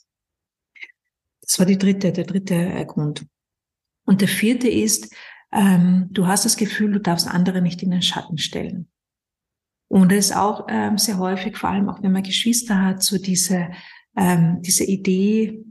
Das 1.42 1.60
war 1.60 1.66
die 1.66 1.78
dritte, 1.78 2.12
der 2.12 2.26
dritte 2.26 2.56
äh, 2.56 2.86
Grund. 2.86 3.26
Und 4.06 4.22
der 4.22 4.28
vierte 4.28 4.70
ist, 4.70 5.14
ähm, 5.52 6.08
du 6.12 6.28
hast 6.28 6.46
das 6.46 6.58
Gefühl, 6.58 6.92
du 6.92 7.00
darfst 7.00 7.28
andere 7.28 7.62
nicht 7.62 7.84
in 7.84 7.92
den 7.92 8.02
Schatten 8.02 8.38
stellen. 8.38 8.90
Und 9.88 10.12
das 10.12 10.26
ist 10.26 10.36
auch 10.36 10.66
ähm, 10.70 10.98
sehr 10.98 11.20
häufig, 11.20 11.56
vor 11.56 11.70
allem 11.70 11.90
auch 11.90 12.02
wenn 12.02 12.12
man 12.12 12.24
Geschwister 12.24 12.82
hat, 12.82 13.04
so 13.04 13.20
diese, 13.20 13.70
ähm, 14.18 14.62
diese 14.62 14.84
Idee, 14.86 15.64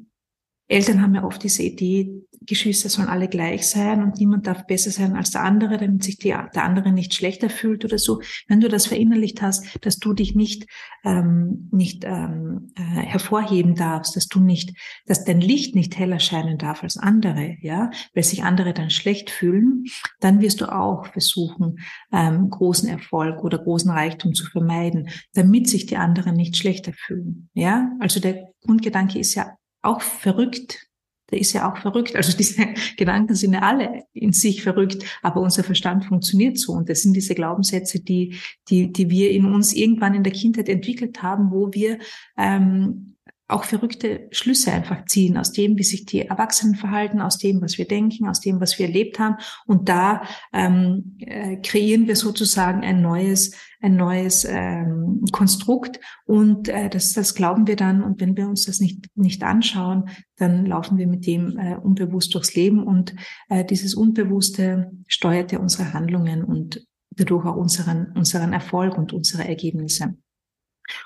Eltern 0.73 1.03
haben 1.03 1.15
ja 1.15 1.25
oft 1.25 1.43
diese 1.43 1.63
Idee, 1.63 2.23
Geschwister 2.47 2.89
sollen 2.89 3.09
alle 3.09 3.29
gleich 3.29 3.69
sein 3.69 4.03
und 4.03 4.19
niemand 4.19 4.47
darf 4.47 4.67
besser 4.67 4.91
sein 4.91 5.15
als 5.15 5.31
der 5.31 5.43
andere, 5.43 5.79
damit 5.79 6.03
sich 6.03 6.19
die, 6.19 6.31
der 6.31 6.65
andere 6.65 6.93
nicht 6.93 7.15
schlechter 7.15 7.51
fühlt 7.51 7.85
oder 7.85 7.99
so. 7.99 8.21
Wenn 8.49 8.61
du 8.61 8.69
das 8.69 8.87
verinnerlicht 8.87 9.43
hast, 9.43 9.79
dass 9.85 9.99
du 9.99 10.13
dich 10.13 10.35
nicht 10.35 10.67
ähm, 11.05 11.69
nicht 11.73 12.05
ähm, 12.05 12.73
äh, 12.77 12.83
hervorheben 12.83 13.75
darfst, 13.75 14.17
dass 14.17 14.29
du 14.29 14.41
nicht, 14.41 14.77
dass 15.07 15.25
dein 15.25 15.41
Licht 15.41 15.75
nicht 15.75 15.99
heller 15.99 16.21
scheinen 16.21 16.59
darf 16.59 16.83
als 16.83 16.97
andere, 16.97 17.57
ja, 17.61 17.91
weil 18.15 18.25
sich 18.25 18.43
andere 18.43 18.73
dann 18.73 18.91
schlecht 18.91 19.31
fühlen, 19.31 19.85
dann 20.21 20.41
wirst 20.41 20.61
du 20.61 20.73
auch 20.73 21.07
versuchen, 21.07 21.79
ähm, 22.13 22.51
großen 22.51 22.89
Erfolg 22.89 23.43
oder 23.43 23.59
großen 23.59 23.91
Reichtum 23.91 24.35
zu 24.35 24.47
vermeiden, 24.47 25.09
damit 25.35 25.69
sich 25.69 25.87
die 25.87 25.97
anderen 25.97 26.35
nicht 26.35 26.57
schlechter 26.57 26.93
fühlen, 26.93 27.51
ja. 27.55 27.91
Also 28.01 28.21
der 28.21 28.53
Grundgedanke 28.65 29.19
ist 29.19 29.35
ja 29.35 29.57
auch 29.83 30.01
verrückt, 30.01 30.89
der 31.31 31.41
ist 31.41 31.55
ja 31.55 31.71
auch 31.71 31.79
verrückt. 31.79 32.15
Also 32.15 32.37
diese 32.37 32.67
Gedanken 32.97 33.35
sind 33.35 33.55
ja 33.55 33.61
alle 33.61 34.05
in 34.13 34.33
sich 34.33 34.63
verrückt, 34.63 35.05
aber 35.23 35.41
unser 35.41 35.65
Verstand 35.65 36.05
funktioniert 36.05 36.59
so. 36.59 36.73
Und 36.73 36.89
das 36.89 37.03
sind 37.03 37.15
diese 37.15 37.35
Glaubenssätze, 37.35 38.01
die, 38.01 38.39
die, 38.69 38.93
die 38.93 39.11
wir 39.11 39.31
in 39.31 39.47
uns 39.47 39.73
irgendwann 39.73 40.15
in 40.15 40.25
der 40.25 40.33
Kindheit 40.33 40.69
entwickelt 40.69 41.23
haben, 41.23 41.51
wo 41.51 41.73
wir 41.73 41.99
ähm, 42.37 43.17
auch 43.53 43.65
verrückte 43.65 44.29
Schlüsse 44.31 44.73
einfach 44.73 45.05
ziehen 45.07 45.37
aus 45.37 45.53
dem, 45.53 45.79
wie 45.79 45.85
sich 45.85 46.05
die 46.07 46.27
Erwachsenen 46.27 46.75
verhalten, 46.75 47.21
aus 47.21 47.39
dem, 47.39 47.61
was 47.61 47.79
wir 47.79 47.87
denken, 47.87 48.29
aus 48.29 48.41
dem, 48.41 48.61
was 48.61 48.79
wir 48.79 48.87
erlebt 48.87 49.19
haben. 49.19 49.37
Und 49.67 49.89
da 49.89 50.23
ähm, 50.53 51.17
äh, 51.21 51.57
kreieren 51.59 52.07
wir 52.07 52.17
sozusagen 52.17 52.83
ein 52.83 53.03
neues, 53.03 53.55
ein 53.81 53.97
neues 53.97 54.45
ähm, 54.49 55.25
Konstrukt. 55.33 56.01
Und 56.25 56.69
äh, 56.69 56.89
das, 56.89 57.13
das 57.13 57.35
glauben 57.35 57.67
wir 57.67 57.77
dann. 57.77 58.03
Und 58.03 58.21
wenn 58.21 58.37
wir 58.37 58.49
uns 58.49 58.65
das 58.67 58.81
nicht, 58.81 59.07
nicht 59.15 59.43
anschauen, 59.43 60.09
dann 60.37 60.67
laufen 60.67 60.99
wir 60.99 61.07
mit 61.07 61.27
dem 61.27 61.59
äh, 61.59 61.77
unbewusst 61.77 62.35
durchs 62.35 62.55
Leben. 62.55 62.83
Und 62.83 63.15
äh, 63.49 63.65
dieses 63.65 63.95
Unbewusste 63.95 64.91
steuert 65.07 65.53
ja 65.53 65.59
unsere 65.59 65.93
Handlungen 65.93 66.43
und 66.43 66.87
dadurch 67.11 67.45
auch 67.45 67.57
unseren, 67.57 68.13
unseren 68.17 68.53
Erfolg 68.53 68.97
und 68.97 69.13
unsere 69.13 69.47
Ergebnisse. 69.47 70.17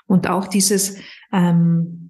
Und 0.05 0.27
auch 0.27 0.47
dieses 0.47 0.97
ähm, 1.31 2.06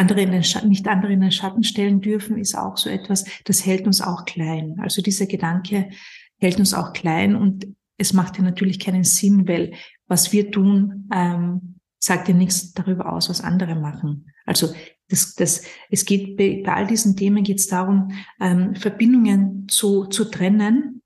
andere 0.00 0.22
in 0.22 0.32
den 0.32 0.44
nicht 0.68 0.88
andere 0.88 1.12
in 1.12 1.20
den 1.20 1.30
Schatten 1.30 1.62
stellen 1.62 2.00
dürfen, 2.00 2.38
ist 2.38 2.56
auch 2.56 2.76
so 2.76 2.88
etwas, 2.88 3.24
das 3.44 3.64
hält 3.66 3.86
uns 3.86 4.00
auch 4.00 4.24
klein. 4.24 4.76
Also 4.80 5.02
dieser 5.02 5.26
Gedanke 5.26 5.90
hält 6.38 6.58
uns 6.58 6.74
auch 6.74 6.92
klein 6.92 7.36
und 7.36 7.68
es 7.98 8.14
macht 8.14 8.38
ja 8.38 8.42
natürlich 8.42 8.80
keinen 8.80 9.04
Sinn, 9.04 9.46
weil 9.46 9.74
was 10.06 10.32
wir 10.32 10.50
tun, 10.50 11.08
ähm, 11.12 11.76
sagt 11.98 12.28
ja 12.28 12.34
nichts 12.34 12.72
darüber 12.72 13.12
aus, 13.12 13.28
was 13.28 13.42
andere 13.42 13.74
machen. 13.74 14.32
Also 14.46 14.72
das, 15.08 15.34
das, 15.34 15.64
es 15.90 16.06
geht 16.06 16.36
bei, 16.38 16.62
bei 16.64 16.72
all 16.72 16.86
diesen 16.86 17.14
Themen 17.14 17.44
geht 17.44 17.58
es 17.58 17.66
darum, 17.66 18.10
ähm, 18.40 18.74
Verbindungen 18.74 19.68
zu, 19.68 20.06
zu 20.06 20.24
trennen, 20.24 21.02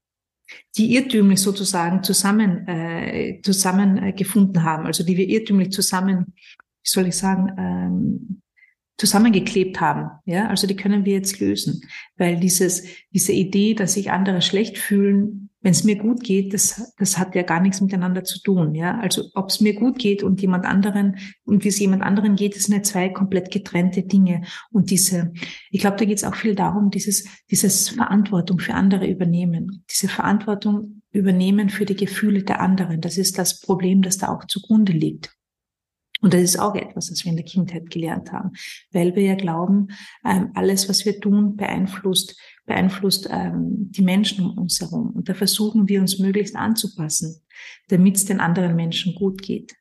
die 0.77 0.95
irrtümlich 0.95 1.41
sozusagen 1.41 2.05
zusammen 2.05 2.69
äh, 2.69 3.41
zusammen 3.43 3.99
äh, 3.99 4.13
gefunden 4.13 4.63
haben, 4.63 4.87
also 4.87 5.05
die 5.05 5.17
wir 5.17 5.29
irrtümlich 5.29 5.73
zusammen, 5.73 6.35
wie 6.37 6.89
soll 6.89 7.07
ich 7.09 7.17
sagen, 7.17 7.51
ähm, 7.59 8.43
zusammengeklebt 8.97 9.81
haben. 9.81 10.11
Ja, 10.25 10.49
also 10.49 10.67
die 10.67 10.77
können 10.77 11.05
wir 11.05 11.15
jetzt 11.15 11.41
lösen, 11.41 11.83
weil 12.17 12.39
dieses, 12.39 12.85
diese 13.13 13.33
Idee, 13.33 13.75
dass 13.75 13.95
sich 13.95 14.11
andere 14.11 14.41
schlecht 14.41 14.79
fühlen, 14.79 15.51
wenn 15.65 15.73
es 15.73 15.83
mir 15.83 15.97
gut 15.97 16.23
geht, 16.23 16.53
das, 16.53 16.93
das 16.99 17.17
hat 17.17 17.35
ja 17.35 17.43
gar 17.43 17.59
nichts 17.59 17.81
miteinander 17.81 18.23
zu 18.23 18.39
tun. 18.43 18.75
Ja, 18.75 18.99
also 18.99 19.25
ob 19.33 19.49
es 19.49 19.63
mir 19.63 19.75
gut 19.75 19.99
geht 19.99 20.23
und 20.23 20.43
jemand 20.43 20.67
anderen 20.67 21.17
und 21.45 21.65
wie 21.65 21.69
es 21.69 21.79
jemand 21.79 22.03
anderen 22.03 22.37
geht, 22.37 22.55
das 22.55 22.65
sind 22.65 22.75
ja 22.75 22.83
zwei 22.83 23.09
komplett 23.09 23.51
getrennte 23.51 24.03
Dinge. 24.03 24.43
Und 24.71 24.91
diese, 24.91 25.33
ich 25.71 25.81
glaube, 25.81 25.97
da 25.97 26.05
geht 26.05 26.19
es 26.19 26.25
auch 26.25 26.35
viel 26.35 26.55
darum, 26.55 26.91
dieses, 26.91 27.27
dieses 27.51 27.89
Verantwortung 27.89 28.59
für 28.59 28.75
andere 28.75 29.09
übernehmen, 29.09 29.85
diese 29.91 30.09
Verantwortung 30.09 31.01
übernehmen 31.13 31.71
für 31.71 31.87
die 31.87 31.97
Gefühle 31.97 32.43
der 32.43 32.61
anderen. 32.61 33.01
Das 33.01 33.17
ist 33.17 33.39
das 33.39 33.61
Problem, 33.61 34.03
das 34.03 34.19
da 34.19 34.29
auch 34.29 34.45
zugrunde 34.45 34.93
liegt. 34.93 35.35
Und 36.25 36.33
das 36.33 36.41
ist 36.41 36.59
auch 36.59 36.75
etwas, 36.75 37.11
das 37.11 37.23
wir 37.27 37.31
in 37.33 37.37
der 37.37 37.45
Kindheit 37.45 37.91
gelernt 37.91 38.33
haben, 38.33 38.53
weil 38.93 39.15
wir 39.15 39.25
ja 39.25 39.35
glauben, 39.35 39.89
ähm, 40.25 40.53
alles, 40.55 40.89
was 40.89 41.05
wir 41.05 41.21
tun, 41.21 41.55
beeinflusst, 41.55 42.41
beeinflusst 42.65 43.29
ähm, 43.31 43.91
die 43.91 44.01
Menschen 44.01 44.47
um 44.47 44.57
uns 44.57 44.81
herum. 44.81 45.11
Und 45.11 45.29
da 45.29 45.35
versuchen 45.35 45.87
wir 45.87 46.01
uns 46.01 46.19
möglichst 46.19 46.57
anzupassen, 46.57 47.43
damit 47.89 48.17
es 48.17 48.25
den 48.25 48.41
anderen 48.41 48.75
Menschen 48.75 49.15
gut 49.15 49.43
geht. 49.43 49.75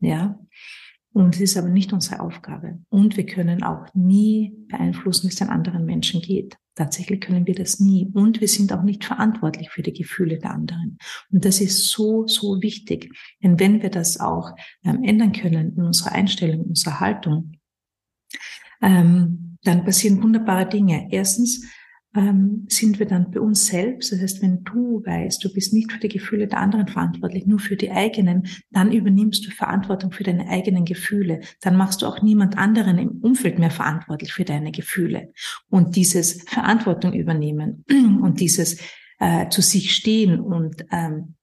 Ja. 0.00 0.36
Und 1.16 1.34
es 1.36 1.40
ist 1.40 1.56
aber 1.56 1.70
nicht 1.70 1.94
unsere 1.94 2.20
Aufgabe. 2.20 2.78
Und 2.90 3.16
wir 3.16 3.24
können 3.24 3.62
auch 3.62 3.86
nie 3.94 4.52
beeinflussen, 4.68 5.22
wie 5.22 5.32
es 5.32 5.36
den 5.36 5.48
anderen 5.48 5.86
Menschen 5.86 6.20
geht. 6.20 6.58
Tatsächlich 6.74 7.22
können 7.22 7.46
wir 7.46 7.54
das 7.54 7.80
nie. 7.80 8.10
Und 8.12 8.42
wir 8.42 8.48
sind 8.48 8.70
auch 8.70 8.82
nicht 8.82 9.02
verantwortlich 9.02 9.70
für 9.70 9.80
die 9.80 9.94
Gefühle 9.94 10.36
der 10.38 10.50
anderen. 10.50 10.98
Und 11.32 11.46
das 11.46 11.62
ist 11.62 11.88
so, 11.88 12.26
so 12.26 12.60
wichtig. 12.60 13.10
Denn 13.42 13.58
wenn 13.58 13.80
wir 13.80 13.88
das 13.88 14.20
auch 14.20 14.50
ähm, 14.84 15.02
ändern 15.04 15.32
können 15.32 15.74
in 15.74 15.84
unserer 15.84 16.12
Einstellung, 16.12 16.64
in 16.64 16.68
unserer 16.68 17.00
Haltung, 17.00 17.52
ähm, 18.82 19.56
dann 19.62 19.86
passieren 19.86 20.22
wunderbare 20.22 20.68
Dinge. 20.68 21.08
Erstens, 21.10 21.64
ähm, 22.16 22.66
sind 22.68 22.98
wir 22.98 23.06
dann 23.06 23.30
bei 23.30 23.40
uns 23.40 23.66
selbst. 23.66 24.10
Das 24.10 24.20
heißt, 24.20 24.42
wenn 24.42 24.64
du 24.64 25.02
weißt, 25.04 25.44
du 25.44 25.52
bist 25.52 25.72
nicht 25.72 25.92
für 25.92 26.00
die 26.00 26.08
Gefühle 26.08 26.48
der 26.48 26.58
anderen 26.58 26.88
verantwortlich, 26.88 27.46
nur 27.46 27.58
für 27.58 27.76
die 27.76 27.90
eigenen, 27.90 28.48
dann 28.70 28.90
übernimmst 28.90 29.46
du 29.46 29.50
Verantwortung 29.50 30.12
für 30.12 30.24
deine 30.24 30.48
eigenen 30.48 30.84
Gefühle. 30.84 31.40
Dann 31.60 31.76
machst 31.76 32.02
du 32.02 32.06
auch 32.06 32.22
niemand 32.22 32.56
anderen 32.56 32.98
im 32.98 33.20
Umfeld 33.22 33.58
mehr 33.58 33.70
verantwortlich 33.70 34.32
für 34.32 34.44
deine 34.44 34.72
Gefühle. 34.72 35.32
Und 35.68 35.96
dieses 35.96 36.42
Verantwortung 36.44 37.12
übernehmen 37.12 37.84
und 38.22 38.40
dieses 38.40 38.80
äh, 39.18 39.48
zu 39.48 39.60
sich 39.62 39.94
stehen 39.94 40.40
und 40.40 40.84
ähm, 40.90 41.36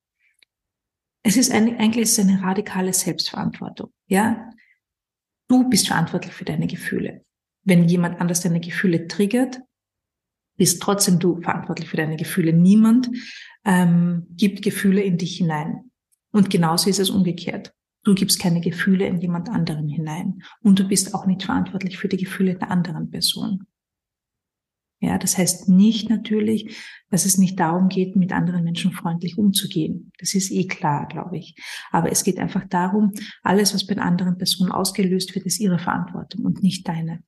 es 1.23 1.37
ist 1.37 1.51
ein, 1.51 1.77
eigentlich 1.77 2.03
ist 2.03 2.19
eine 2.19 2.41
radikale 2.41 2.91
Selbstverantwortung. 2.91 3.91
Ja, 4.07 4.49
du 5.47 5.69
bist 5.69 5.87
verantwortlich 5.87 6.33
für 6.33 6.43
deine 6.43 6.67
Gefühle. 6.67 7.23
Wenn 7.63 7.87
jemand 7.87 8.19
anders 8.19 8.41
deine 8.41 8.59
Gefühle 8.59 9.07
triggert, 9.07 9.61
bist 10.55 10.81
trotzdem 10.81 11.19
du 11.19 11.41
verantwortlich 11.41 11.89
für 11.89 11.97
deine 11.97 12.17
Gefühle. 12.17 12.53
Niemand 12.53 13.09
ähm, 13.65 14.27
gibt 14.31 14.61
Gefühle 14.61 15.01
in 15.01 15.17
dich 15.17 15.37
hinein. 15.37 15.91
Und 16.31 16.49
genauso 16.49 16.89
ist 16.89 16.99
es 16.99 17.09
umgekehrt. 17.09 17.73
Du 18.03 18.13
gibst 18.13 18.39
keine 18.39 18.59
Gefühle 18.59 19.07
in 19.07 19.19
jemand 19.21 19.49
anderen 19.49 19.87
hinein. 19.87 20.43
Und 20.61 20.79
du 20.79 20.87
bist 20.87 21.13
auch 21.13 21.25
nicht 21.25 21.43
verantwortlich 21.43 21.97
für 21.97 22.09
die 22.09 22.17
Gefühle 22.17 22.55
der 22.55 22.69
anderen 22.69 23.09
Person. 23.09 23.65
Ja, 25.03 25.17
das 25.17 25.37
heißt 25.37 25.67
nicht 25.67 26.09
natürlich, 26.09 26.77
dass 27.09 27.25
es 27.25 27.37
nicht 27.37 27.59
darum 27.59 27.89
geht, 27.89 28.15
mit 28.15 28.31
anderen 28.31 28.63
Menschen 28.63 28.93
freundlich 28.93 29.37
umzugehen. 29.37 30.13
Das 30.17 30.33
ist 30.33 30.49
eh 30.49 30.65
klar, 30.65 31.07
glaube 31.07 31.37
ich. 31.37 31.55
Aber 31.91 32.09
es 32.09 32.23
geht 32.23 32.39
einfach 32.39 32.65
darum, 32.69 33.11
alles, 33.41 33.73
was 33.73 33.85
bei 33.85 33.95
der 33.95 34.05
anderen 34.05 34.37
Person 34.37 34.71
ausgelöst 34.71 35.35
wird, 35.35 35.45
ist 35.45 35.59
ihre 35.59 35.77
Verantwortung 35.77 36.45
und 36.45 36.63
nicht 36.63 36.87
deine. 36.87 37.21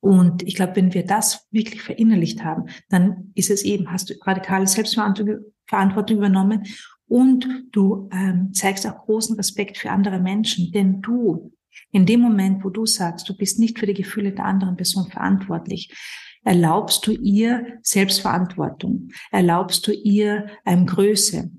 Und 0.00 0.42
ich 0.44 0.54
glaube, 0.54 0.76
wenn 0.76 0.94
wir 0.94 1.04
das 1.04 1.46
wirklich 1.50 1.82
verinnerlicht 1.82 2.44
haben, 2.44 2.66
dann 2.88 3.32
ist 3.34 3.50
es 3.50 3.62
eben, 3.62 3.90
hast 3.90 4.10
du 4.10 4.14
radikale 4.22 4.66
Selbstverantwortung 4.66 6.16
übernommen 6.16 6.64
und 7.08 7.48
du 7.72 8.08
ähm, 8.12 8.52
zeigst 8.52 8.86
auch 8.86 9.06
großen 9.06 9.36
Respekt 9.36 9.78
für 9.78 9.90
andere 9.90 10.20
Menschen, 10.20 10.70
denn 10.72 11.00
du, 11.00 11.52
in 11.90 12.06
dem 12.06 12.20
Moment, 12.20 12.64
wo 12.64 12.70
du 12.70 12.86
sagst, 12.86 13.28
du 13.28 13.36
bist 13.36 13.58
nicht 13.58 13.78
für 13.78 13.86
die 13.86 13.94
Gefühle 13.94 14.32
der 14.32 14.44
anderen 14.44 14.76
Person 14.76 15.10
verantwortlich, 15.10 15.92
erlaubst 16.44 17.06
du 17.06 17.12
ihr 17.12 17.78
Selbstverantwortung, 17.82 19.08
erlaubst 19.30 19.86
du 19.86 19.92
ihr 19.92 20.48
ähm, 20.64 20.86
Größe, 20.86 21.50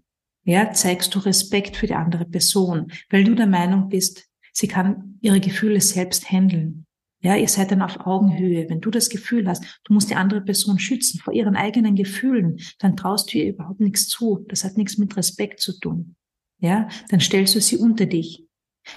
ja, 0.43 0.71
zeigst 0.71 1.13
du 1.13 1.19
Respekt 1.19 1.77
für 1.77 1.87
die 1.87 1.95
andere 1.95 2.25
Person, 2.25 2.91
weil 3.09 3.23
du 3.23 3.35
der 3.35 3.47
Meinung 3.47 3.89
bist, 3.89 4.27
sie 4.53 4.67
kann 4.67 5.17
ihre 5.21 5.39
Gefühle 5.39 5.81
selbst 5.81 6.31
handeln. 6.31 6.85
Ja, 7.21 7.35
ihr 7.35 7.49
seid 7.49 7.71
dann 7.71 7.81
auf 7.81 7.99
Augenhöhe. 8.05 8.69
Wenn 8.69 8.79
du 8.79 8.91
das 8.91 9.09
Gefühl 9.09 9.47
hast, 9.47 9.81
du 9.83 9.93
musst 9.93 10.09
die 10.09 10.15
andere 10.15 10.41
Person 10.41 10.79
schützen 10.79 11.19
vor 11.19 11.33
ihren 11.33 11.55
eigenen 11.55 11.95
Gefühlen, 11.95 12.59
dann 12.79 12.95
traust 12.95 13.33
du 13.33 13.37
ihr 13.37 13.49
überhaupt 13.49 13.81
nichts 13.81 14.07
zu. 14.07 14.45
Das 14.47 14.63
hat 14.63 14.77
nichts 14.77 14.97
mit 14.97 15.15
Respekt 15.17 15.59
zu 15.59 15.77
tun. 15.79 16.15
Ja, 16.59 16.87
dann 17.09 17.19
stellst 17.19 17.55
du 17.55 17.61
sie 17.61 17.77
unter 17.77 18.05
dich. 18.05 18.45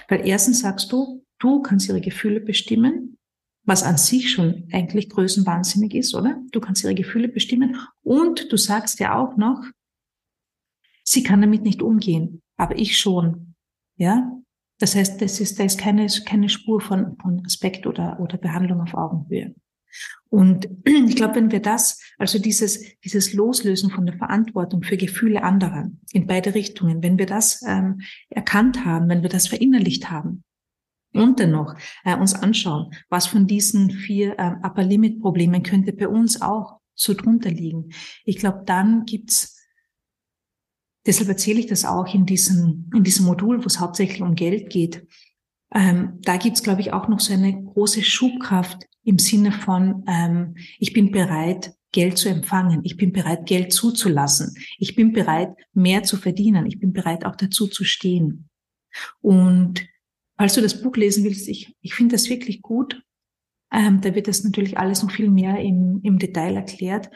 Weil 0.07 0.25
erstens 0.25 0.61
sagst 0.61 0.91
du, 0.91 1.25
du 1.39 1.61
kannst 1.61 1.89
ihre 1.89 2.01
Gefühle 2.01 2.39
bestimmen, 2.39 3.17
was 3.65 3.83
an 3.83 3.97
sich 3.97 4.31
schon 4.31 4.67
eigentlich 4.71 5.09
größenwahnsinnig 5.09 5.93
ist, 5.93 6.15
oder? 6.15 6.41
Du 6.51 6.59
kannst 6.59 6.83
ihre 6.83 6.95
Gefühle 6.95 7.27
bestimmen 7.27 7.77
und 8.01 8.51
du 8.51 8.57
sagst 8.57 8.99
ja 8.99 9.17
auch 9.17 9.37
noch, 9.37 9.63
sie 11.03 11.23
kann 11.23 11.41
damit 11.41 11.63
nicht 11.63 11.81
umgehen, 11.81 12.41
aber 12.57 12.77
ich 12.77 12.97
schon. 12.97 13.55
Ja, 13.95 14.42
das 14.79 14.95
heißt, 14.95 15.21
das 15.21 15.39
ist, 15.39 15.59
da 15.59 15.63
ist 15.63 15.79
keine, 15.79 16.07
keine 16.25 16.49
Spur 16.49 16.81
von, 16.81 17.17
von 17.21 17.39
Respekt 17.39 17.87
oder, 17.87 18.19
oder 18.19 18.37
Behandlung 18.37 18.81
auf 18.81 18.93
Augenhöhe. 18.93 19.55
Und 20.29 20.67
ich 20.85 21.15
glaube, 21.15 21.35
wenn 21.35 21.51
wir 21.51 21.61
das, 21.61 22.01
also 22.17 22.39
dieses, 22.39 22.99
dieses 23.01 23.33
Loslösen 23.33 23.91
von 23.91 24.05
der 24.05 24.17
Verantwortung 24.17 24.83
für 24.83 24.97
Gefühle 24.97 25.43
anderer 25.43 25.89
in 26.11 26.27
beide 26.27 26.55
Richtungen, 26.55 27.03
wenn 27.03 27.19
wir 27.19 27.27
das 27.27 27.61
ähm, 27.67 28.01
erkannt 28.29 28.83
haben, 28.85 29.09
wenn 29.09 29.21
wir 29.21 29.29
das 29.29 29.47
verinnerlicht 29.47 30.09
haben, 30.09 30.43
und 31.13 31.39
dennoch 31.39 31.75
äh, 32.03 32.15
uns 32.15 32.33
anschauen, 32.33 32.91
was 33.09 33.27
von 33.27 33.45
diesen 33.45 33.91
vier 33.91 34.33
äh, 34.39 34.55
Upper 34.63 34.83
Limit 34.83 35.21
Problemen 35.21 35.61
könnte 35.61 35.93
bei 35.93 36.07
uns 36.07 36.41
auch 36.41 36.79
so 36.95 37.13
drunter 37.13 37.51
liegen. 37.51 37.89
Ich 38.25 38.37
glaube, 38.37 38.63
dann 38.65 39.05
gibt's 39.05 39.52
deshalb 41.05 41.29
erzähle 41.29 41.59
ich 41.59 41.67
das 41.67 41.85
auch 41.85 42.13
in 42.13 42.25
diesem, 42.25 42.89
in 42.93 43.03
diesem 43.03 43.25
Modul, 43.25 43.61
wo 43.61 43.67
es 43.67 43.79
hauptsächlich 43.79 44.21
um 44.21 44.35
Geld 44.35 44.69
geht. 44.69 45.05
Ähm, 45.73 46.19
da 46.21 46.37
gibt's 46.37 46.63
glaube 46.63 46.81
ich, 46.81 46.93
auch 46.93 47.07
noch 47.07 47.19
so 47.19 47.33
eine 47.33 47.63
große 47.63 48.03
Schubkraft 48.03 48.85
im 49.03 49.19
Sinne 49.19 49.51
von, 49.51 50.03
ähm, 50.07 50.55
ich 50.79 50.93
bin 50.93 51.11
bereit, 51.11 51.73
Geld 51.93 52.17
zu 52.17 52.27
empfangen. 52.27 52.81
Ich 52.83 52.97
bin 52.97 53.13
bereit, 53.13 53.45
Geld 53.45 53.71
zuzulassen. 53.71 54.55
Ich 54.79 54.95
bin 54.95 55.13
bereit, 55.13 55.55
mehr 55.73 56.03
zu 56.03 56.17
verdienen. 56.17 56.65
Ich 56.65 56.79
bin 56.79 56.91
bereit, 56.91 57.25
auch 57.25 57.35
dazu 57.35 57.67
zu 57.67 57.83
stehen. 57.83 58.49
Und 59.21 59.85
falls 60.37 60.55
du 60.55 60.61
das 60.61 60.81
Buch 60.81 60.95
lesen 60.95 61.23
willst, 61.23 61.47
ich, 61.47 61.75
ich 61.81 61.93
finde 61.93 62.15
das 62.15 62.29
wirklich 62.29 62.61
gut. 62.61 63.01
Ähm, 63.71 64.01
da 64.01 64.13
wird 64.13 64.27
das 64.27 64.43
natürlich 64.43 64.77
alles 64.77 65.03
noch 65.03 65.11
viel 65.11 65.29
mehr 65.29 65.59
im, 65.59 65.99
im 66.03 66.19
Detail 66.19 66.55
erklärt. 66.55 67.09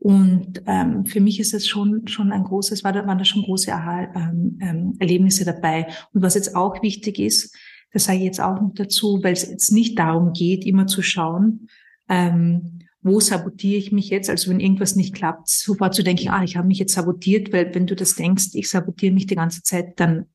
Und 0.00 0.62
ähm, 0.66 1.04
für 1.04 1.20
mich 1.20 1.38
ist 1.40 1.52
es 1.52 1.68
schon 1.68 2.08
schon 2.08 2.32
ein 2.32 2.44
großes, 2.44 2.82
war 2.84 2.92
da, 2.92 3.06
waren 3.06 3.18
da 3.18 3.24
schon 3.24 3.42
große 3.42 3.72
Aha, 3.72 4.08
ähm, 4.14 4.58
ähm, 4.62 4.96
Erlebnisse 4.98 5.44
dabei. 5.44 5.88
Und 6.14 6.22
was 6.22 6.34
jetzt 6.34 6.56
auch 6.56 6.82
wichtig 6.82 7.18
ist, 7.18 7.54
das 7.92 8.04
sage 8.04 8.18
ich 8.18 8.24
jetzt 8.24 8.40
auch 8.40 8.60
noch 8.60 8.72
dazu, 8.74 9.20
weil 9.22 9.34
es 9.34 9.48
jetzt 9.48 9.72
nicht 9.72 9.98
darum 9.98 10.32
geht, 10.32 10.64
immer 10.64 10.86
zu 10.86 11.02
schauen, 11.02 11.68
ähm, 12.08 12.78
wo 13.02 13.20
sabotiere 13.20 13.78
ich 13.78 13.92
mich 13.92 14.08
jetzt? 14.08 14.30
Also 14.30 14.50
wenn 14.50 14.60
irgendwas 14.60 14.96
nicht 14.96 15.14
klappt, 15.14 15.48
sofort 15.48 15.94
zu 15.94 16.02
denken, 16.02 16.28
ah, 16.30 16.44
ich 16.44 16.56
habe 16.56 16.66
mich 16.66 16.78
jetzt 16.78 16.94
sabotiert, 16.94 17.52
weil 17.52 17.74
wenn 17.74 17.86
du 17.86 17.94
das 17.94 18.14
denkst, 18.14 18.48
ich 18.54 18.70
sabotiere 18.70 19.12
mich 19.12 19.26
die 19.26 19.36
ganze 19.36 19.62
Zeit, 19.62 20.00
dann 20.00 20.26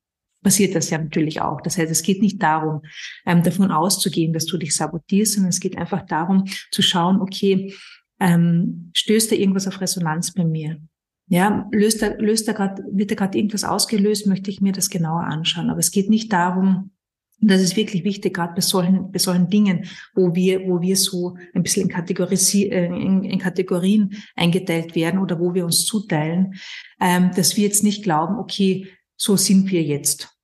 passiert 0.44 0.76
das 0.76 0.90
ja 0.90 0.98
natürlich 0.98 1.40
auch. 1.40 1.60
Das 1.60 1.76
heißt, 1.76 1.90
es 1.90 2.02
geht 2.02 2.22
nicht 2.22 2.40
darum, 2.40 2.82
ähm, 3.24 3.42
davon 3.42 3.72
auszugehen, 3.72 4.32
dass 4.32 4.46
du 4.46 4.58
dich 4.58 4.76
sabotierst, 4.76 5.34
sondern 5.34 5.50
es 5.50 5.58
geht 5.58 5.76
einfach 5.76 6.06
darum 6.06 6.44
zu 6.70 6.82
schauen, 6.82 7.20
okay, 7.20 7.74
ähm, 8.20 8.90
stößt 8.94 9.32
da 9.32 9.36
irgendwas 9.36 9.68
auf 9.68 9.80
Resonanz 9.80 10.32
bei 10.32 10.44
mir? 10.44 10.80
Ja, 11.28 11.68
löst 11.72 12.02
da, 12.02 12.08
löst 12.18 12.46
da 12.46 12.52
grad, 12.52 12.80
wird 12.90 13.10
da 13.10 13.16
gerade 13.16 13.36
irgendwas 13.36 13.64
ausgelöst, 13.64 14.26
möchte 14.26 14.50
ich 14.50 14.60
mir 14.60 14.72
das 14.72 14.90
genauer 14.90 15.24
anschauen. 15.24 15.70
Aber 15.70 15.80
es 15.80 15.90
geht 15.90 16.08
nicht 16.08 16.32
darum, 16.32 16.92
und 17.40 17.50
das 17.50 17.60
ist 17.60 17.76
wirklich 17.76 18.04
wichtig, 18.04 18.34
gerade 18.34 18.54
bei 18.54 18.60
solchen, 18.60 19.12
bei 19.12 19.18
solchen 19.18 19.50
Dingen, 19.50 19.84
wo 20.14 20.34
wir, 20.34 20.66
wo 20.66 20.80
wir 20.80 20.96
so 20.96 21.36
ein 21.52 21.62
bisschen 21.62 21.82
in, 21.82 21.94
Kategorisi 21.94 22.64
äh, 22.64 22.86
in, 22.86 23.24
in 23.24 23.38
Kategorien 23.38 24.16
eingeteilt 24.34 24.94
werden 24.94 25.20
oder 25.20 25.38
wo 25.38 25.52
wir 25.52 25.64
uns 25.64 25.84
zuteilen, 25.84 26.54
ähm, 27.00 27.30
dass 27.36 27.56
wir 27.56 27.64
jetzt 27.64 27.84
nicht 27.84 28.02
glauben, 28.02 28.38
okay, 28.38 28.88
so 29.16 29.36
sind 29.36 29.70
wir 29.70 29.82
jetzt. 29.82 30.35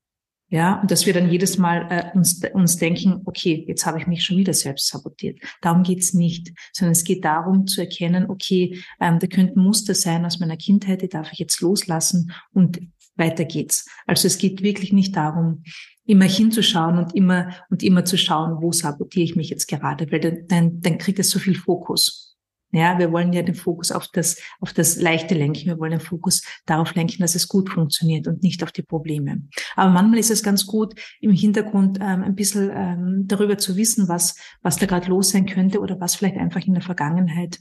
Ja, 0.53 0.83
und 0.83 0.91
dass 0.91 1.07
wir 1.07 1.15
dann 1.15 1.31
jedes 1.31 1.57
Mal 1.57 1.87
äh, 1.89 2.15
uns, 2.15 2.43
uns 2.53 2.77
denken, 2.77 3.23
okay, 3.25 3.65
jetzt 3.67 3.87
habe 3.87 3.99
ich 3.99 4.07
mich 4.07 4.23
schon 4.23 4.37
wieder 4.37 4.53
selbst 4.53 4.87
sabotiert. 4.89 5.41
Darum 5.63 5.83
geht's 5.83 6.13
nicht, 6.13 6.53
sondern 6.75 6.93
es 6.93 7.05
geht 7.05 7.25
darum 7.25 7.67
zu 7.67 7.81
erkennen, 7.81 8.29
okay, 8.29 8.79
ähm, 9.01 9.19
da 9.19 9.29
könnten 9.29 9.63
Muster 9.63 9.95
sein 9.95 10.27
aus 10.27 10.41
meiner 10.41 10.59
Kindheit, 10.59 11.01
die 11.01 11.09
darf 11.09 11.33
ich 11.33 11.39
jetzt 11.39 11.63
loslassen 11.63 12.33
und 12.53 12.83
weiter 13.17 13.47
geht's. 13.47 13.89
Also 14.07 14.27
es 14.27 14.37
geht 14.37 14.63
wirklich 14.63 14.93
nicht 14.93 15.17
darum, 15.17 15.63
immer 16.05 16.27
hinzuschauen 16.27 16.99
und 16.99 17.15
immer 17.15 17.55
und 17.71 17.83
immer 17.83 18.05
zu 18.05 18.19
schauen, 18.19 18.61
wo 18.61 18.73
sabotiere 18.73 19.25
ich 19.25 19.37
mich 19.37 19.49
jetzt 19.49 19.69
gerade, 19.69 20.13
weil 20.13 20.21
dann, 20.21 20.47
dann, 20.49 20.81
dann 20.83 20.99
kriegt 20.99 21.19
es 21.19 21.31
so 21.31 21.39
viel 21.39 21.57
Fokus. 21.57 22.32
Ja, 22.75 22.99
wir 22.99 23.13
wollen 23.13 23.35
ja 23.35 23.43
den 23.43 23.55
Fokus 23.55 23.93
auf 23.93 24.09
das, 24.09 24.41
auf 24.61 24.73
das 24.73 24.97
Leichte 24.97 25.35
lenken. 25.35 25.67
Wir 25.67 25.79
wollen 25.79 25.91
den 25.91 26.01
Fokus 26.01 26.43
darauf 26.65 26.95
lenken, 26.95 27.21
dass 27.21 27.35
es 27.35 27.47
gut 27.47 27.69
funktioniert 27.69 28.27
und 28.27 28.43
nicht 28.43 28.63
auf 28.63 28.73
die 28.73 28.83
Probleme. 28.83 29.43
Aber 29.77 29.91
manchmal 29.91 30.19
ist 30.19 30.31
es 30.31 30.43
ganz 30.43 30.67
gut, 30.67 30.95
im 31.21 31.33
Hintergrund 31.33 31.99
ähm, 32.01 32.23
ein 32.23 32.35
bisschen 32.35 32.71
ähm, 32.75 33.25
darüber 33.27 33.59
zu 33.59 33.77
wissen, 33.77 34.09
was, 34.09 34.37
was 34.63 34.79
da 34.79 34.87
gerade 34.87 35.09
los 35.09 35.31
sein 35.31 35.45
könnte 35.45 35.81
oder 35.81 36.01
was 36.01 36.15
vielleicht 36.15 36.39
einfach 36.39 36.67
in 36.67 36.73
der 36.73 36.83
Vergangenheit 36.83 37.61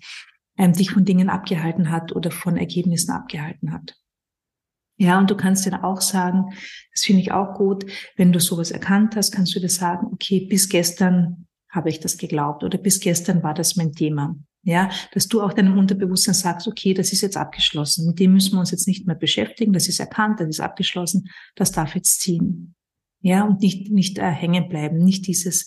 ähm, 0.57 0.71
dich 0.71 0.91
von 0.91 1.03
Dingen 1.03 1.29
abgehalten 1.29 1.91
hat 1.91 2.15
oder 2.15 2.31
von 2.31 2.55
Ergebnissen 2.55 3.11
abgehalten 3.11 3.73
hat. 3.73 3.95
Ja, 4.97 5.19
und 5.19 5.29
du 5.29 5.35
kannst 5.35 5.65
dir 5.65 5.83
auch 5.83 5.99
sagen, 5.99 6.53
das 6.93 7.01
finde 7.03 7.21
ich 7.21 7.33
auch 7.33 7.55
gut, 7.55 7.85
wenn 8.15 8.31
du 8.31 8.39
sowas 8.39 8.71
erkannt 8.71 9.17
hast, 9.17 9.33
kannst 9.33 9.53
du 9.55 9.59
dir 9.59 9.69
sagen, 9.69 10.07
okay, 10.13 10.45
bis 10.47 10.69
gestern 10.69 11.47
habe 11.69 11.89
ich 11.89 11.99
das 11.99 12.17
geglaubt 12.17 12.63
oder 12.63 12.77
bis 12.77 12.99
gestern 12.99 13.43
war 13.43 13.53
das 13.53 13.75
mein 13.75 13.93
Thema. 13.93 14.35
Ja, 14.63 14.91
dass 15.13 15.27
du 15.27 15.41
auch 15.41 15.53
deinem 15.53 15.77
Unterbewusstsein 15.77 16.35
sagst, 16.35 16.67
okay, 16.67 16.93
das 16.93 17.11
ist 17.13 17.21
jetzt 17.21 17.35
abgeschlossen, 17.35 18.05
mit 18.05 18.19
dem 18.19 18.33
müssen 18.33 18.53
wir 18.53 18.59
uns 18.59 18.69
jetzt 18.69 18.87
nicht 18.87 19.07
mehr 19.07 19.15
beschäftigen, 19.15 19.73
das 19.73 19.87
ist 19.87 19.99
erkannt, 19.99 20.39
das 20.39 20.49
ist 20.49 20.59
abgeschlossen, 20.59 21.29
das 21.55 21.71
darf 21.71 21.95
jetzt 21.95 22.21
ziehen. 22.21 22.75
Ja, 23.21 23.43
und 23.43 23.61
nicht, 23.61 23.91
nicht 23.91 24.19
äh, 24.19 24.29
hängen 24.29 24.69
bleiben, 24.69 24.97
nicht 24.97 25.25
dieses, 25.25 25.65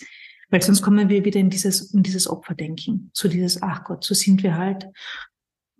weil 0.48 0.62
sonst 0.62 0.82
kommen 0.82 1.08
wir 1.08 1.24
wieder 1.24 1.40
in 1.40 1.50
dieses, 1.50 1.92
in 1.92 2.04
dieses 2.04 2.28
Opferdenken, 2.28 3.10
so 3.12 3.28
dieses, 3.28 3.62
ach 3.62 3.82
Gott, 3.84 4.04
so 4.04 4.14
sind 4.14 4.44
wir 4.44 4.56
halt. 4.56 4.86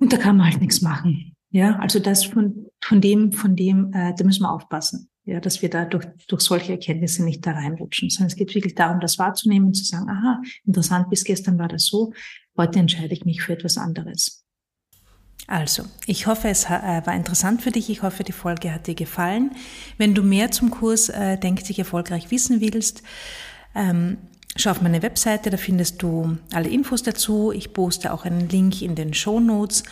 Und 0.01 0.13
da 0.13 0.17
kann 0.17 0.37
man 0.37 0.51
halt 0.51 0.61
nichts 0.61 0.83
machen. 0.83 1.37
Ja, 1.51 1.79
also 1.79 2.01
das 2.01 2.25
von, 2.25 2.67
von 2.81 3.01
dem, 3.01 3.31
von 3.31 3.55
dem, 3.55 3.93
äh, 3.93 4.13
da 4.17 4.25
müssen 4.25 4.43
wir 4.43 4.53
aufpassen. 4.53 5.09
Ja, 5.27 5.41
dass 5.41 5.63
wir 5.63 5.71
da 5.71 5.87
durch, 5.87 6.05
durch 6.29 6.43
solche 6.43 6.73
Erkenntnisse 6.73 7.25
nicht 7.25 7.47
da 7.47 7.53
reinrutschen, 7.53 8.11
sondern 8.11 8.27
es 8.27 8.37
geht 8.37 8.55
wirklich 8.55 8.75
darum, 8.75 9.01
das 9.01 9.19
wahrzunehmen 9.19 9.69
und 9.69 9.75
zu 9.75 9.85
sagen, 9.85 10.11
aha, 10.11 10.43
interessant, 10.67 11.09
bis 11.09 11.25
gestern 11.25 11.59
war 11.59 11.69
das 11.69 11.87
so, 11.87 12.13
heute 12.57 12.79
entscheide 12.79 13.13
ich 13.13 13.25
mich 13.25 13.43
für 13.43 13.55
etwas 13.55 13.79
anderes. 13.79 14.45
Also, 15.47 15.83
ich 16.07 16.27
hoffe, 16.27 16.49
es 16.49 16.65
äh, 16.65 17.03
war 17.05 17.15
interessant 17.15 17.61
für 17.63 17.71
dich. 17.71 17.91
Ich 17.91 18.03
hoffe, 18.03 18.25
die 18.25 18.33
Folge 18.33 18.73
hat 18.73 18.87
dir 18.87 18.95
gefallen. 18.95 19.51
Wenn 19.99 20.15
du 20.15 20.23
mehr 20.23 20.51
zum 20.51 20.71
Kurs 20.71 21.11
äh, 21.11 21.37
Denk 21.37 21.65
dich 21.65 21.79
erfolgreich 21.79 22.31
wissen 22.31 22.61
willst, 22.61 23.03
ähm, 23.75 24.17
schau 24.57 24.71
auf 24.71 24.81
meine 24.81 25.03
Webseite, 25.03 25.51
da 25.51 25.59
findest 25.59 26.03
du 26.03 26.39
alle 26.53 26.69
Infos 26.69 27.03
dazu. 27.03 27.53
Ich 27.53 27.75
poste 27.75 28.13
auch 28.13 28.25
einen 28.25 28.49
Link 28.49 28.81
in 28.81 28.95
den 28.95 29.13
Show 29.13 29.39
Notes 29.39 29.83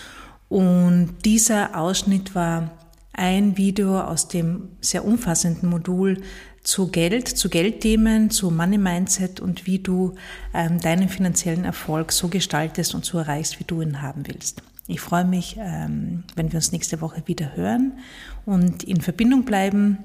und 0.49 1.17
dieser 1.25 1.79
Ausschnitt 1.79 2.35
war 2.35 2.71
ein 3.13 3.59
Video 3.59 4.01
aus 4.01 4.29
dem 4.29 4.71
sehr 4.81 5.05
umfassenden 5.05 5.69
Modul 5.69 6.23
zu 6.63 6.89
Geld, 6.89 7.29
zu 7.29 7.49
Geldthemen, 7.49 8.31
zu 8.31 8.51
Money 8.51 8.79
Mindset 8.79 9.41
und 9.41 9.67
wie 9.67 9.79
du 9.79 10.15
ähm, 10.55 10.81
deinen 10.81 11.09
finanziellen 11.09 11.65
Erfolg 11.65 12.13
so 12.13 12.29
gestaltest 12.29 12.95
und 12.95 13.05
so 13.05 13.19
erreichst, 13.19 13.59
wie 13.59 13.65
du 13.65 13.83
ihn 13.83 14.01
haben 14.01 14.27
willst. 14.27 14.63
Ich 14.87 15.01
freue 15.01 15.25
mich, 15.25 15.57
ähm, 15.59 16.25
wenn 16.35 16.53
wir 16.53 16.57
uns 16.57 16.73
nächste 16.73 17.01
Woche 17.01 17.23
wieder 17.27 17.57
hören 17.57 17.99
und 18.47 18.85
in 18.85 19.01
Verbindung 19.01 19.45
bleiben. 19.45 19.99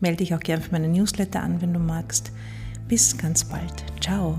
Melde 0.00 0.18
dich 0.18 0.34
auch 0.34 0.40
gerne 0.40 0.62
für 0.62 0.72
meine 0.72 0.88
Newsletter 0.88 1.42
an, 1.42 1.60
wenn 1.60 1.72
du 1.72 1.80
magst. 1.80 2.32
Bis 2.88 3.16
ganz 3.16 3.44
bald. 3.44 3.84
Ciao. 4.00 4.38